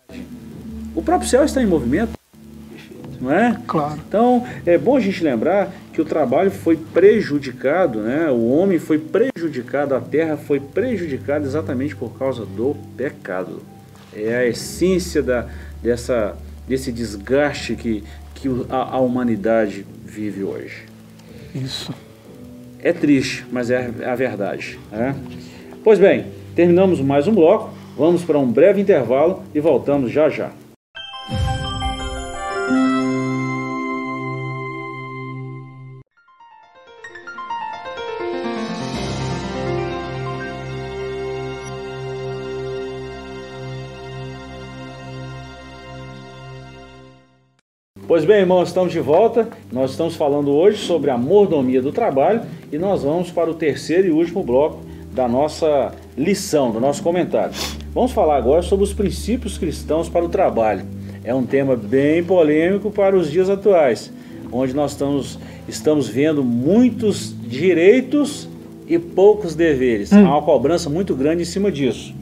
O 0.95 1.01
próprio 1.01 1.29
céu 1.29 1.43
está 1.43 1.61
em 1.61 1.65
movimento, 1.65 2.13
não 3.19 3.31
é? 3.31 3.57
Claro. 3.67 3.99
Então 4.07 4.45
é 4.65 4.77
bom 4.77 4.95
a 4.95 4.99
gente 4.99 5.23
lembrar 5.23 5.71
que 5.91 6.01
o 6.01 6.05
trabalho 6.05 6.49
foi 6.49 6.77
prejudicado, 6.77 7.99
né? 7.99 8.29
O 8.31 8.49
homem 8.49 8.79
foi 8.79 8.97
prejudicado, 8.97 9.93
a 9.93 10.01
terra 10.01 10.37
foi 10.37 10.59
prejudicada 10.59 11.45
exatamente 11.45 11.95
por 11.95 12.17
causa 12.17 12.45
do 12.45 12.75
pecado. 12.95 13.61
É 14.15 14.35
a 14.35 14.45
essência 14.45 15.21
da, 15.21 15.47
dessa 15.81 16.35
desse 16.67 16.91
desgaste 16.91 17.75
que, 17.75 18.03
que 18.35 18.47
a, 18.69 18.95
a 18.95 18.99
humanidade 18.99 19.85
vive 20.05 20.43
hoje. 20.43 20.85
Isso. 21.53 21.93
É 22.81 22.91
triste, 22.91 23.45
mas 23.51 23.71
é, 23.71 23.91
é 24.01 24.09
a 24.09 24.15
verdade. 24.15 24.79
Né? 24.91 25.15
Pois 25.83 25.99
bem, 25.99 26.25
terminamos 26.55 26.99
mais 26.99 27.27
um 27.27 27.33
bloco, 27.33 27.73
vamos 27.97 28.23
para 28.23 28.37
um 28.37 28.51
breve 28.51 28.81
intervalo 28.81 29.43
e 29.53 29.59
voltamos 29.59 30.11
já 30.11 30.29
já. 30.29 30.51
Pois 48.13 48.25
bem, 48.25 48.41
irmãos, 48.41 48.67
estamos 48.67 48.93
de 48.93 48.99
volta. 48.99 49.49
Nós 49.71 49.89
estamos 49.89 50.15
falando 50.15 50.51
hoje 50.51 50.77
sobre 50.77 51.09
a 51.09 51.17
mordomia 51.17 51.81
do 51.81 51.91
trabalho 51.91 52.41
e 52.71 52.77
nós 52.77 53.01
vamos 53.01 53.31
para 53.31 53.49
o 53.49 53.55
terceiro 53.55 54.07
e 54.07 54.11
último 54.11 54.43
bloco 54.43 54.81
da 55.11 55.27
nossa 55.27 55.91
lição, 56.15 56.69
do 56.69 56.79
nosso 56.79 57.01
comentário. 57.01 57.55
Vamos 57.91 58.11
falar 58.11 58.37
agora 58.37 58.61
sobre 58.61 58.83
os 58.83 58.93
princípios 58.93 59.57
cristãos 59.57 60.09
para 60.09 60.23
o 60.23 60.29
trabalho. 60.29 60.85
É 61.23 61.33
um 61.33 61.43
tema 61.43 61.75
bem 61.75 62.23
polêmico 62.23 62.91
para 62.91 63.17
os 63.17 63.31
dias 63.31 63.49
atuais, 63.49 64.13
onde 64.51 64.75
nós 64.75 64.91
estamos, 64.91 65.39
estamos 65.67 66.07
vendo 66.07 66.43
muitos 66.43 67.33
direitos 67.41 68.47
e 68.87 68.99
poucos 68.99 69.55
deveres. 69.55 70.13
Hum. 70.13 70.27
Há 70.27 70.37
uma 70.37 70.41
cobrança 70.43 70.87
muito 70.87 71.15
grande 71.15 71.41
em 71.41 71.45
cima 71.45 71.71
disso. 71.71 72.13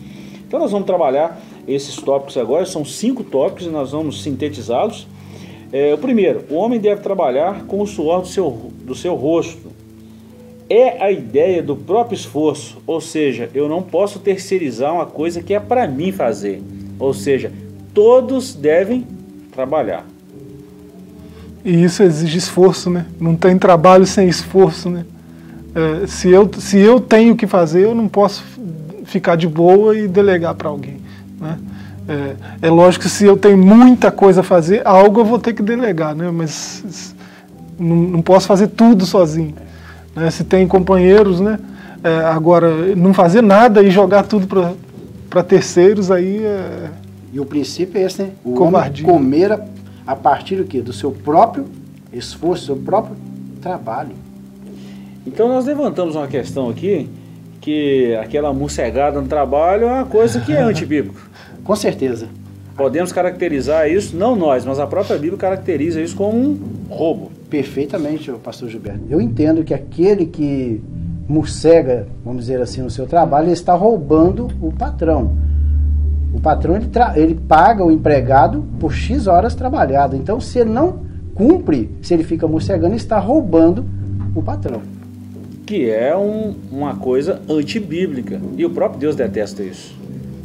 Então 0.47 0.57
nós 0.57 0.71
vamos 0.71 0.87
trabalhar 0.87 1.37
esses 1.67 1.97
tópicos 1.97 2.37
agora, 2.37 2.65
são 2.65 2.85
cinco 2.85 3.25
tópicos 3.25 3.65
e 3.65 3.69
nós 3.69 3.91
vamos 3.91 4.23
sintetizá-los. 4.23 5.05
É, 5.71 5.93
o 5.93 5.97
primeiro, 5.97 6.43
o 6.49 6.55
homem 6.55 6.79
deve 6.79 7.01
trabalhar 7.01 7.63
com 7.65 7.81
o 7.81 7.87
suor 7.87 8.21
do 8.21 8.27
seu, 8.27 8.71
do 8.83 8.93
seu 8.93 9.15
rosto. 9.15 9.71
É 10.69 11.03
a 11.03 11.11
ideia 11.11 11.61
do 11.61 11.75
próprio 11.75 12.15
esforço, 12.15 12.81
ou 12.87 13.01
seja, 13.01 13.49
eu 13.53 13.67
não 13.67 13.81
posso 13.81 14.19
terceirizar 14.19 14.93
uma 14.93 15.05
coisa 15.05 15.41
que 15.41 15.53
é 15.53 15.59
para 15.59 15.87
mim 15.87 16.11
fazer. 16.11 16.61
Ou 16.99 17.13
seja, 17.13 17.51
todos 17.93 18.53
devem 18.53 19.05
trabalhar. 19.51 20.05
E 21.63 21.83
isso 21.83 22.03
exige 22.03 22.37
esforço, 22.37 22.89
né? 22.89 23.05
Não 23.19 23.35
tem 23.35 23.57
trabalho 23.57 24.05
sem 24.05 24.27
esforço, 24.27 24.89
né? 24.89 25.05
É, 25.73 26.07
se, 26.07 26.29
eu, 26.29 26.49
se 26.57 26.77
eu 26.79 26.99
tenho 26.99 27.35
que 27.35 27.47
fazer, 27.47 27.83
eu 27.83 27.95
não 27.95 28.07
posso 28.07 28.43
ficar 29.05 29.35
de 29.35 29.47
boa 29.47 29.97
e 29.97 30.07
delegar 30.07 30.55
para 30.55 30.69
alguém. 30.69 31.00
É, 32.11 32.67
é, 32.67 32.69
lógico 32.69 33.05
que 33.05 33.09
se 33.09 33.23
eu 33.23 33.37
tenho 33.37 33.57
muita 33.57 34.11
coisa 34.11 34.41
a 34.41 34.43
fazer, 34.43 34.85
algo 34.85 35.21
eu 35.21 35.25
vou 35.25 35.39
ter 35.39 35.53
que 35.53 35.63
delegar, 35.63 36.13
né? 36.13 36.29
mas 36.29 37.15
não, 37.79 37.95
não 37.95 38.21
posso 38.21 38.47
fazer 38.47 38.67
tudo 38.67 39.05
sozinho. 39.05 39.55
Né? 40.13 40.29
Se 40.29 40.43
tem 40.43 40.67
companheiros, 40.67 41.39
né? 41.39 41.57
É, 42.03 42.17
agora, 42.25 42.95
não 42.97 43.13
fazer 43.13 43.41
nada 43.41 43.81
e 43.81 43.89
jogar 43.89 44.23
tudo 44.23 44.45
para 45.29 45.43
terceiros, 45.43 46.11
aí 46.11 46.43
é. 46.43 46.89
E 47.31 47.39
o 47.39 47.45
princípio 47.45 48.01
é 48.01 48.03
esse, 48.03 48.23
né? 48.23 48.31
O 48.43 48.55
covardia. 48.55 49.07
homem 49.07 49.17
comer 49.17 49.51
a, 49.53 49.65
a 50.05 50.15
partir 50.15 50.57
do 50.57 50.65
quê? 50.65 50.81
Do 50.81 50.91
seu 50.91 51.11
próprio 51.11 51.65
esforço, 52.11 52.63
do 52.63 52.65
seu 52.65 52.75
próprio 52.75 53.15
trabalho. 53.61 54.15
Então 55.25 55.47
nós 55.47 55.65
levantamos 55.65 56.15
uma 56.15 56.27
questão 56.27 56.69
aqui, 56.69 57.07
que 57.61 58.15
aquela 58.15 58.51
morcegada 58.51 59.21
no 59.21 59.27
trabalho 59.27 59.85
é 59.85 59.93
uma 59.93 60.05
coisa 60.05 60.41
que 60.41 60.51
é 60.51 60.59
antibíblico. 60.63 61.30
Com 61.63 61.75
certeza. 61.75 62.27
Podemos 62.75 63.11
caracterizar 63.11 63.89
isso, 63.89 64.15
não 64.15 64.35
nós, 64.35 64.65
mas 64.65 64.79
a 64.79 64.87
própria 64.87 65.17
Bíblia 65.17 65.37
caracteriza 65.37 66.01
isso 66.01 66.15
como 66.15 66.37
um 66.37 66.59
roubo. 66.89 67.31
Perfeitamente, 67.49 68.31
pastor 68.43 68.69
Gilberto. 68.69 69.01
Eu 69.09 69.21
entendo 69.21 69.63
que 69.63 69.73
aquele 69.73 70.25
que 70.25 70.81
morcega, 71.27 72.07
vamos 72.23 72.41
dizer 72.41 72.61
assim, 72.61 72.81
no 72.81 72.89
seu 72.89 73.05
trabalho, 73.05 73.45
ele 73.45 73.53
está 73.53 73.73
roubando 73.73 74.49
o 74.61 74.71
patrão. 74.71 75.35
O 76.33 76.39
patrão 76.39 76.75
ele, 76.75 76.89
ele 77.15 77.35
paga 77.35 77.83
o 77.83 77.91
empregado 77.91 78.65
por 78.79 78.93
X 78.93 79.27
horas 79.27 79.53
trabalhadas. 79.53 80.19
Então, 80.19 80.39
se 80.39 80.59
ele 80.59 80.69
não 80.69 81.01
cumpre, 81.35 81.89
se 82.01 82.13
ele 82.13 82.23
fica 82.23 82.47
morcegando, 82.47 82.87
ele 82.87 82.95
está 82.95 83.19
roubando 83.19 83.85
o 84.33 84.41
patrão 84.41 84.81
que 85.71 85.89
é 85.89 86.13
um, 86.17 86.53
uma 86.69 86.97
coisa 86.97 87.41
antibíblica. 87.47 88.41
E 88.57 88.65
o 88.65 88.69
próprio 88.69 88.99
Deus 88.99 89.15
detesta 89.15 89.63
isso. 89.63 89.95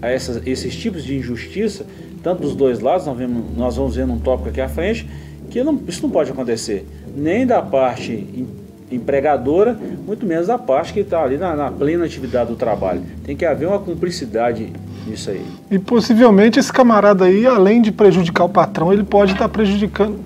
A 0.02 0.08
essas, 0.08 0.46
esses 0.46 0.74
tipos 0.76 1.04
de 1.04 1.16
injustiça, 1.16 1.86
tanto 2.22 2.42
dos 2.42 2.54
dois 2.54 2.80
lados, 2.80 3.06
nós, 3.06 3.16
vemos, 3.16 3.44
nós 3.56 3.76
vamos 3.76 3.96
ver 3.96 4.06
num 4.06 4.18
tópico 4.18 4.48
aqui 4.48 4.60
à 4.60 4.68
frente, 4.68 5.08
que 5.50 5.62
não, 5.62 5.80
isso 5.86 6.02
não 6.02 6.10
pode 6.10 6.30
acontecer. 6.30 6.86
Nem 7.16 7.46
da 7.46 7.62
parte 7.62 8.46
empregadora, 8.90 9.78
muito 10.06 10.24
menos 10.26 10.46
da 10.46 10.58
parte 10.58 10.92
que 10.92 11.00
está 11.00 11.22
ali 11.22 11.36
na, 11.36 11.56
na 11.56 11.70
plena 11.70 12.04
atividade 12.04 12.50
do 12.50 12.56
trabalho. 12.56 13.02
Tem 13.24 13.36
que 13.36 13.44
haver 13.44 13.66
uma 13.66 13.78
cumplicidade 13.78 14.72
isso 15.12 15.30
aí. 15.30 15.44
E 15.70 15.78
possivelmente 15.78 16.58
esse 16.58 16.72
camarada 16.72 17.24
aí, 17.24 17.46
além 17.46 17.80
de 17.80 17.92
prejudicar 17.92 18.44
o 18.44 18.48
patrão, 18.48 18.92
ele 18.92 19.04
pode 19.04 19.32
estar 19.32 19.44
tá 19.44 19.48
prejudicando, 19.48 20.18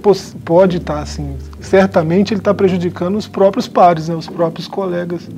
pode 0.44 0.78
estar 0.78 0.94
tá, 0.94 1.00
assim, 1.00 1.36
certamente 1.60 2.32
ele 2.32 2.40
está 2.40 2.54
prejudicando 2.54 3.16
os 3.16 3.28
próprios 3.28 3.68
pares, 3.68 4.08
né, 4.08 4.14
os 4.14 4.26
próprios 4.26 4.66
colegas. 4.66 5.28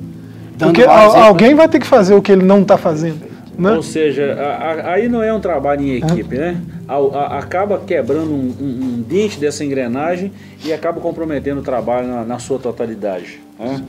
Dando 0.57 0.73
Porque 0.73 0.83
alguém 0.83 1.55
vai 1.55 1.67
ter 1.67 1.79
que 1.79 1.87
fazer 1.87 2.13
o 2.13 2.21
que 2.21 2.31
ele 2.31 2.43
não 2.43 2.61
está 2.61 2.77
fazendo. 2.77 3.32
Né? 3.57 3.71
Ou 3.71 3.83
seja, 3.83 4.33
a, 4.33 4.71
a, 4.71 4.93
aí 4.93 5.07
não 5.07 5.21
é 5.21 5.31
um 5.31 5.39
trabalho 5.39 5.81
em 5.81 5.97
equipe, 5.97 6.37
né? 6.37 6.59
A, 6.87 7.37
acaba 7.37 7.79
quebrando 7.79 8.31
um, 8.31 8.53
um, 8.59 8.65
um, 8.65 9.01
dente 9.07 9.39
dessa 9.39 9.63
engrenagem 9.63 10.31
e 10.65 10.73
acaba 10.73 10.99
comprometendo 10.99 11.59
o 11.59 11.63
trabalho 11.63 12.07
na, 12.07 12.25
na 12.25 12.39
sua 12.39 12.57
totalidade. 12.57 13.39
Né? 13.59 13.83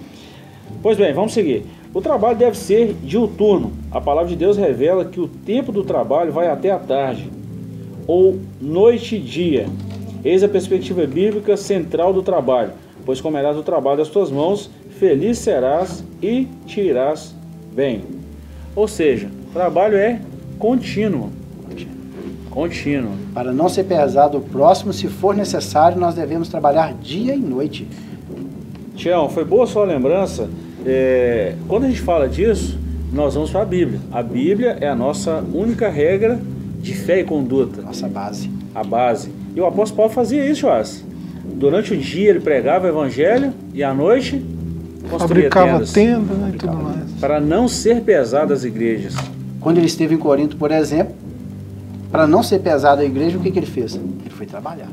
Pois 0.82 0.98
bem, 0.98 1.12
vamos 1.12 1.32
seguir. 1.32 1.64
O 1.94 2.00
trabalho 2.00 2.36
deve 2.36 2.56
ser 2.56 2.94
diuturno. 3.02 3.72
A 3.90 4.00
palavra 4.00 4.28
de 4.28 4.36
Deus 4.36 4.56
revela 4.56 5.04
que 5.04 5.20
o 5.20 5.28
tempo 5.28 5.72
do 5.72 5.84
trabalho 5.84 6.32
vai 6.32 6.48
até 6.48 6.70
a 6.70 6.78
tarde, 6.78 7.30
ou 8.06 8.38
noite 8.60 9.16
e 9.16 9.20
dia. 9.20 9.66
Eis 10.24 10.42
a 10.42 10.48
perspectiva 10.48 11.06
bíblica 11.06 11.56
central 11.56 12.12
do 12.12 12.22
trabalho, 12.22 12.72
pois 13.04 13.20
comerás 13.20 13.56
o 13.56 13.62
trabalho 13.62 13.98
das 13.98 14.08
tuas 14.08 14.30
mãos, 14.30 14.70
feliz 14.98 15.38
serás 15.38 16.04
e 16.22 16.48
te 16.66 16.80
irás 16.80 17.34
bem. 17.74 18.02
Ou 18.74 18.88
seja, 18.88 19.28
trabalho 19.54 19.96
é 19.96 20.20
contínuo. 20.58 21.30
Contínuo. 22.50 23.12
Para 23.32 23.52
não 23.52 23.68
ser 23.68 23.84
pesado 23.84 24.38
o 24.38 24.40
próximo, 24.40 24.92
se 24.92 25.08
for 25.08 25.34
necessário, 25.34 25.98
nós 25.98 26.14
devemos 26.14 26.48
trabalhar 26.48 26.92
dia 26.94 27.34
e 27.34 27.40
noite. 27.40 27.88
Tião, 28.94 29.28
foi 29.28 29.44
boa 29.44 29.66
sua 29.66 29.84
lembrança 29.84 30.48
é, 30.86 31.54
quando 31.66 31.84
a 31.84 31.88
gente 31.88 32.02
fala 32.02 32.28
disso, 32.28 32.78
nós 33.12 33.34
vamos 33.34 33.50
para 33.50 33.62
a 33.62 33.64
Bíblia. 33.64 34.00
A 34.12 34.22
Bíblia 34.22 34.76
é 34.80 34.88
a 34.88 34.94
nossa 34.94 35.42
única 35.52 35.88
regra 35.88 36.38
de 36.80 36.94
fé 36.94 37.20
e 37.20 37.24
conduta. 37.24 37.80
Nossa 37.80 38.06
base. 38.06 38.50
A 38.74 38.84
base. 38.84 39.30
E 39.56 39.60
o 39.60 39.66
apóstolo 39.66 39.96
Paulo 39.96 40.12
fazia 40.12 40.44
isso, 40.44 40.62
Joás. 40.62 41.04
Durante 41.44 41.94
o 41.94 41.96
dia 41.96 42.30
ele 42.30 42.40
pregava 42.40 42.86
o 42.86 42.88
evangelho 42.88 43.52
e 43.72 43.82
à 43.82 43.94
noite 43.94 44.44
fabricava 45.18 45.72
tendas, 45.72 45.92
tenda 45.92 46.34
né, 46.34 46.50
e 46.54 46.56
tudo 46.56 46.76
mais. 46.76 47.10
Para 47.20 47.40
não 47.40 47.68
ser 47.68 48.00
pesado 48.02 48.52
as 48.52 48.64
igrejas. 48.64 49.14
Quando 49.64 49.78
ele 49.78 49.86
esteve 49.86 50.14
em 50.14 50.18
Corinto, 50.18 50.58
por 50.58 50.70
exemplo, 50.70 51.14
para 52.12 52.26
não 52.26 52.42
ser 52.42 52.58
pesado 52.58 53.00
a 53.00 53.04
igreja, 53.04 53.38
o 53.38 53.40
que, 53.40 53.50
que 53.50 53.58
ele 53.58 53.66
fez? 53.66 53.94
Ele 53.96 54.28
foi 54.28 54.44
trabalhar 54.44 54.90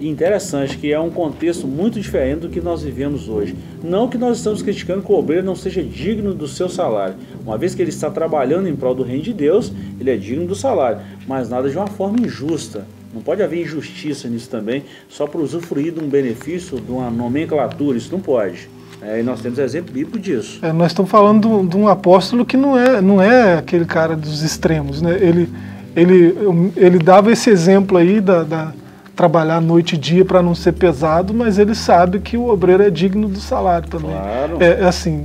interessante, 0.00 0.78
que 0.78 0.92
é 0.92 0.98
um 0.98 1.10
contexto 1.10 1.66
muito 1.66 2.00
diferente 2.00 2.40
do 2.40 2.48
que 2.48 2.60
nós 2.60 2.82
vivemos 2.82 3.28
hoje. 3.28 3.54
Não 3.82 4.08
que 4.08 4.16
nós 4.16 4.38
estamos 4.38 4.62
criticando 4.62 5.02
que 5.02 5.12
o 5.12 5.16
obreiro 5.16 5.44
não 5.44 5.54
seja 5.54 5.82
digno 5.82 6.32
do 6.32 6.48
seu 6.48 6.68
salário. 6.68 7.16
Uma 7.44 7.58
vez 7.58 7.74
que 7.74 7.82
ele 7.82 7.90
está 7.90 8.10
trabalhando 8.10 8.68
em 8.68 8.76
prol 8.76 8.94
do 8.94 9.02
reino 9.02 9.22
de 9.22 9.32
Deus, 9.32 9.72
ele 10.00 10.10
é 10.10 10.16
digno 10.16 10.46
do 10.46 10.54
salário, 10.54 11.00
mas 11.26 11.48
nada 11.48 11.68
de 11.68 11.76
uma 11.76 11.86
forma 11.86 12.18
injusta. 12.20 12.86
Não 13.12 13.20
pode 13.20 13.42
haver 13.42 13.62
injustiça 13.62 14.28
nisso 14.28 14.48
também, 14.48 14.84
só 15.08 15.26
para 15.26 15.40
usufruir 15.40 15.92
de 15.92 16.00
um 16.00 16.08
benefício, 16.08 16.80
de 16.80 16.90
uma 16.90 17.10
nomenclatura, 17.10 17.98
isso 17.98 18.12
não 18.12 18.20
pode. 18.20 18.68
É, 19.02 19.20
e 19.20 19.22
nós 19.22 19.40
temos 19.40 19.58
exemplo 19.58 19.92
bíblico 19.92 20.18
disso. 20.18 20.58
É, 20.62 20.72
nós 20.72 20.88
estamos 20.88 21.10
falando 21.10 21.66
de 21.66 21.76
um 21.76 21.88
apóstolo 21.88 22.44
que 22.44 22.56
não 22.56 22.78
é, 22.78 23.00
não 23.00 23.20
é 23.20 23.58
aquele 23.58 23.84
cara 23.84 24.16
dos 24.16 24.42
extremos. 24.42 25.02
Né? 25.02 25.16
Ele, 25.20 25.48
ele, 25.94 26.34
ele 26.76 26.98
dava 26.98 27.30
esse 27.30 27.50
exemplo 27.50 27.96
aí 27.98 28.20
da, 28.20 28.42
da 28.42 28.72
trabalhar 29.14 29.60
noite 29.60 29.94
e 29.94 29.98
dia 29.98 30.24
para 30.24 30.42
não 30.42 30.54
ser 30.54 30.72
pesado, 30.72 31.32
mas 31.32 31.58
ele 31.58 31.74
sabe 31.74 32.20
que 32.20 32.36
o 32.36 32.48
obreiro 32.48 32.82
é 32.82 32.90
digno 32.90 33.28
do 33.28 33.40
salário 33.40 33.88
também. 33.88 34.10
Claro. 34.10 34.56
É, 34.60 34.82
é 34.82 34.84
assim, 34.84 35.24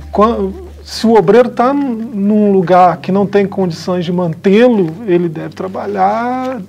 se 0.82 1.06
o 1.06 1.14
obreiro 1.14 1.48
está 1.48 1.74
num 1.74 2.50
lugar 2.50 2.96
que 2.96 3.12
não 3.12 3.26
tem 3.26 3.46
condições 3.46 4.04
de 4.04 4.12
mantê-lo, 4.12 4.90
ele 5.06 5.28
deve 5.28 5.54
trabalhar 5.54 6.60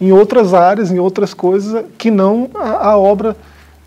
em 0.00 0.12
outras 0.12 0.52
áreas, 0.52 0.90
em 0.90 0.98
outras 0.98 1.32
coisas 1.32 1.84
que 1.96 2.10
não 2.10 2.50
a, 2.54 2.88
a 2.88 2.98
obra 2.98 3.36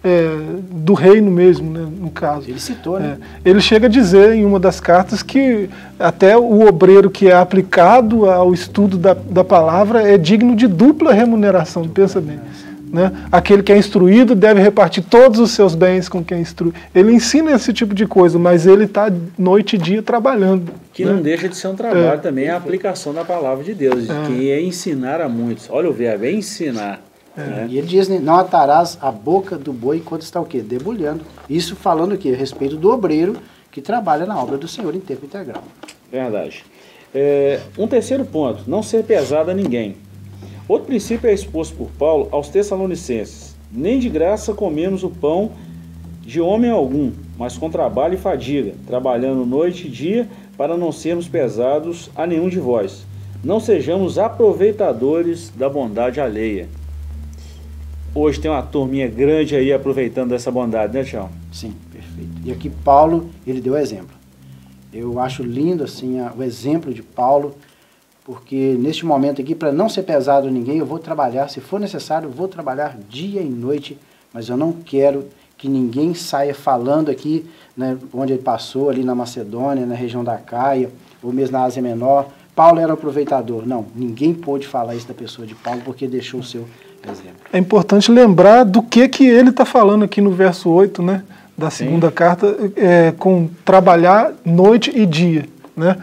é, 0.08 0.38
do 0.72 0.94
reino 0.94 1.30
mesmo, 1.30 1.70
né, 1.70 1.86
no 2.00 2.10
caso. 2.10 2.50
Ele 2.50 2.60
citou, 2.60 3.00
né? 3.00 3.18
É, 3.44 3.50
ele 3.50 3.60
chega 3.60 3.88
a 3.88 3.90
dizer 3.90 4.34
em 4.34 4.46
uma 4.46 4.60
das 4.60 4.80
cartas 4.80 5.22
que 5.22 5.70
até 6.00 6.38
o 6.38 6.66
obreiro 6.68 7.10
que 7.10 7.28
é 7.28 7.36
aplicado 7.36 8.30
ao 8.30 8.54
estudo 8.54 8.98
da, 8.98 9.14
da 9.14 9.44
palavra 9.44 10.02
é 10.02 10.18
digno 10.18 10.56
de 10.56 10.68
dupla 10.68 11.12
remuneração, 11.12 11.88
pensa 11.88 12.22
bem. 12.22 12.40
Né? 12.92 13.12
Aquele 13.30 13.62
que 13.62 13.72
é 13.72 13.78
instruído 13.78 14.34
deve 14.34 14.62
repartir 14.62 15.04
todos 15.04 15.40
os 15.40 15.52
seus 15.52 15.76
bens 15.76 16.08
com 16.08 16.24
quem 16.24 16.40
instrui. 16.40 16.72
Ele 16.96 17.12
ensina 17.12 17.52
esse 17.52 17.74
tipo 17.74 17.94
de 17.94 18.08
coisa, 18.08 18.40
mas 18.40 18.66
ele 18.66 18.86
está 18.86 19.12
noite 19.38 19.76
e 19.76 19.80
dia 19.80 20.02
trabalhando. 20.02 20.72
Que 20.94 21.04
né? 21.04 21.12
não 21.12 21.22
deixa 21.22 21.50
de 21.50 21.58
ser 21.58 21.68
um 21.68 21.76
trabalho 21.76 22.08
é. 22.08 22.18
também 22.18 22.50
a 22.50 22.56
aplicação 22.56 23.14
da 23.14 23.26
palavra 23.26 23.64
de 23.64 23.74
Deus, 23.74 24.10
é. 24.10 24.28
que 24.28 24.50
é 24.50 24.62
ensinar 24.62 25.20
a 25.20 25.28
muitos. 25.28 25.68
Olha 25.70 25.90
o 25.90 25.94
verbo, 25.94 26.26
é 26.26 26.32
ensinar. 26.32 27.02
É. 27.38 27.68
E 27.70 27.78
ele 27.78 27.86
diz, 27.86 28.10
não 28.10 28.38
atarás 28.38 28.98
a 29.00 29.12
boca 29.12 29.58
do 29.58 29.72
boi 29.72 29.98
enquanto 29.98 30.24
está 30.24 30.42
o 30.42 30.46
quê? 30.46 30.60
Debulhando. 30.60 31.24
Isso 31.48 31.76
falando 31.76 32.14
o 32.14 32.18
quê? 32.18 32.30
A 32.30 32.36
respeito 32.36 32.76
do 32.76 32.90
obreiro 32.90 33.38
que 33.72 33.80
trabalha 33.80 34.26
na 34.26 34.42
obra 34.42 34.58
do 34.58 34.68
Senhor 34.68 34.96
em 34.96 35.00
tempo 35.00 35.26
integral. 35.26 35.64
Verdade. 36.12 36.66
É, 37.14 37.60
um 37.78 37.88
terceiro 37.88 38.26
ponto, 38.26 38.64
não 38.68 38.82
ser 38.82 39.04
pesado 39.04 39.52
a 39.52 39.54
ninguém. 39.54 39.98
Outro 40.68 40.88
princípio 40.88 41.30
é 41.30 41.34
exposto 41.34 41.76
por 41.76 41.90
Paulo 41.92 42.28
aos 42.32 42.50
Tessalonicenses: 42.50 43.56
Nem 43.72 44.00
de 44.00 44.10
graça 44.10 44.54
comemos 44.54 45.04
o 45.04 45.10
pão 45.10 45.52
de 46.22 46.42
homem 46.42 46.72
algum, 46.72 47.12
mas 47.38 47.58
com 47.58 47.70
trabalho 47.70 48.16
e 48.16 48.18
fadiga, 48.18 48.74
trabalhando 48.86 49.46
noite 49.46 49.88
e 49.88 49.90
dia, 49.90 50.28
para 50.58 50.76
não 50.76 50.92
sermos 50.92 51.28
pesados 51.28 52.10
a 52.16 52.26
nenhum 52.28 52.50
de 52.50 52.60
vós. 52.60 53.06
Não 53.44 53.60
sejamos 53.60 54.18
aproveitadores 54.18 55.50
da 55.56 55.70
bondade 55.70 56.20
alheia. 56.20 56.68
Hoje 58.20 58.40
tem 58.40 58.50
uma 58.50 58.64
turminha 58.64 59.08
grande 59.08 59.56
aí 59.56 59.72
aproveitando 59.72 60.30
dessa 60.30 60.50
bondade, 60.50 60.92
né, 60.92 61.04
Tião? 61.04 61.30
Sim, 61.52 61.72
perfeito. 61.92 62.32
E 62.44 62.52
aqui 62.52 62.68
Paulo, 62.68 63.30
ele 63.46 63.62
deu 63.62 63.78
exemplo. 63.78 64.18
Eu 64.92 65.20
acho 65.20 65.44
lindo 65.44 65.84
assim 65.84 66.18
o 66.36 66.42
exemplo 66.42 66.92
de 66.92 67.04
Paulo, 67.04 67.54
porque 68.26 68.76
neste 68.80 69.06
momento 69.06 69.40
aqui, 69.40 69.54
para 69.54 69.72
não 69.72 69.88
ser 69.88 70.02
pesado 70.02 70.50
ninguém, 70.50 70.80
eu 70.80 70.86
vou 70.86 70.98
trabalhar, 70.98 71.48
se 71.48 71.62
for 71.62 71.80
necessário, 71.80 72.26
eu 72.26 72.32
vou 72.32 72.48
trabalhar 72.48 72.98
dia 73.08 73.40
e 73.40 73.48
noite, 73.48 74.00
mas 74.34 74.50
eu 74.50 74.58
não 74.58 74.72
quero 74.72 75.26
que 75.56 75.70
ninguém 75.70 76.16
saia 76.16 76.56
falando 76.56 77.12
aqui, 77.12 77.46
né, 77.78 78.00
onde 78.12 78.34
ele 78.34 78.42
passou, 78.42 78.90
ali 78.90 79.04
na 79.04 79.14
Macedônia, 79.14 79.86
na 79.86 79.94
região 79.94 80.24
da 80.24 80.38
Caia, 80.38 80.90
ou 81.22 81.32
mesmo 81.32 81.56
na 81.56 81.66
Ásia 81.66 81.84
Menor. 81.84 82.30
Paulo 82.56 82.80
era 82.80 82.94
aproveitador. 82.94 83.68
Não, 83.68 83.86
ninguém 83.96 84.34
pôde 84.34 84.66
falar 84.66 84.96
isso 84.96 85.08
da 85.08 85.14
pessoa 85.14 85.46
de 85.46 85.54
Paulo 85.54 85.82
porque 85.86 86.08
deixou 86.08 86.40
o 86.40 86.44
seu. 86.44 86.68
É 87.52 87.58
importante 87.58 88.12
lembrar 88.12 88.64
do 88.64 88.82
que, 88.82 89.08
que 89.08 89.26
ele 89.26 89.50
está 89.50 89.66
falando 89.66 90.04
aqui 90.04 90.22
no 90.22 90.32
verso 90.32 90.70
8, 90.70 91.02
né? 91.02 91.24
Da 91.58 91.70
segunda 91.70 92.10
Sim. 92.10 92.14
carta, 92.14 92.56
é, 92.76 93.14
com 93.18 93.50
trabalhar 93.66 94.32
noite 94.46 94.92
e 94.94 95.06
dia, 95.06 95.46
né? 95.76 95.98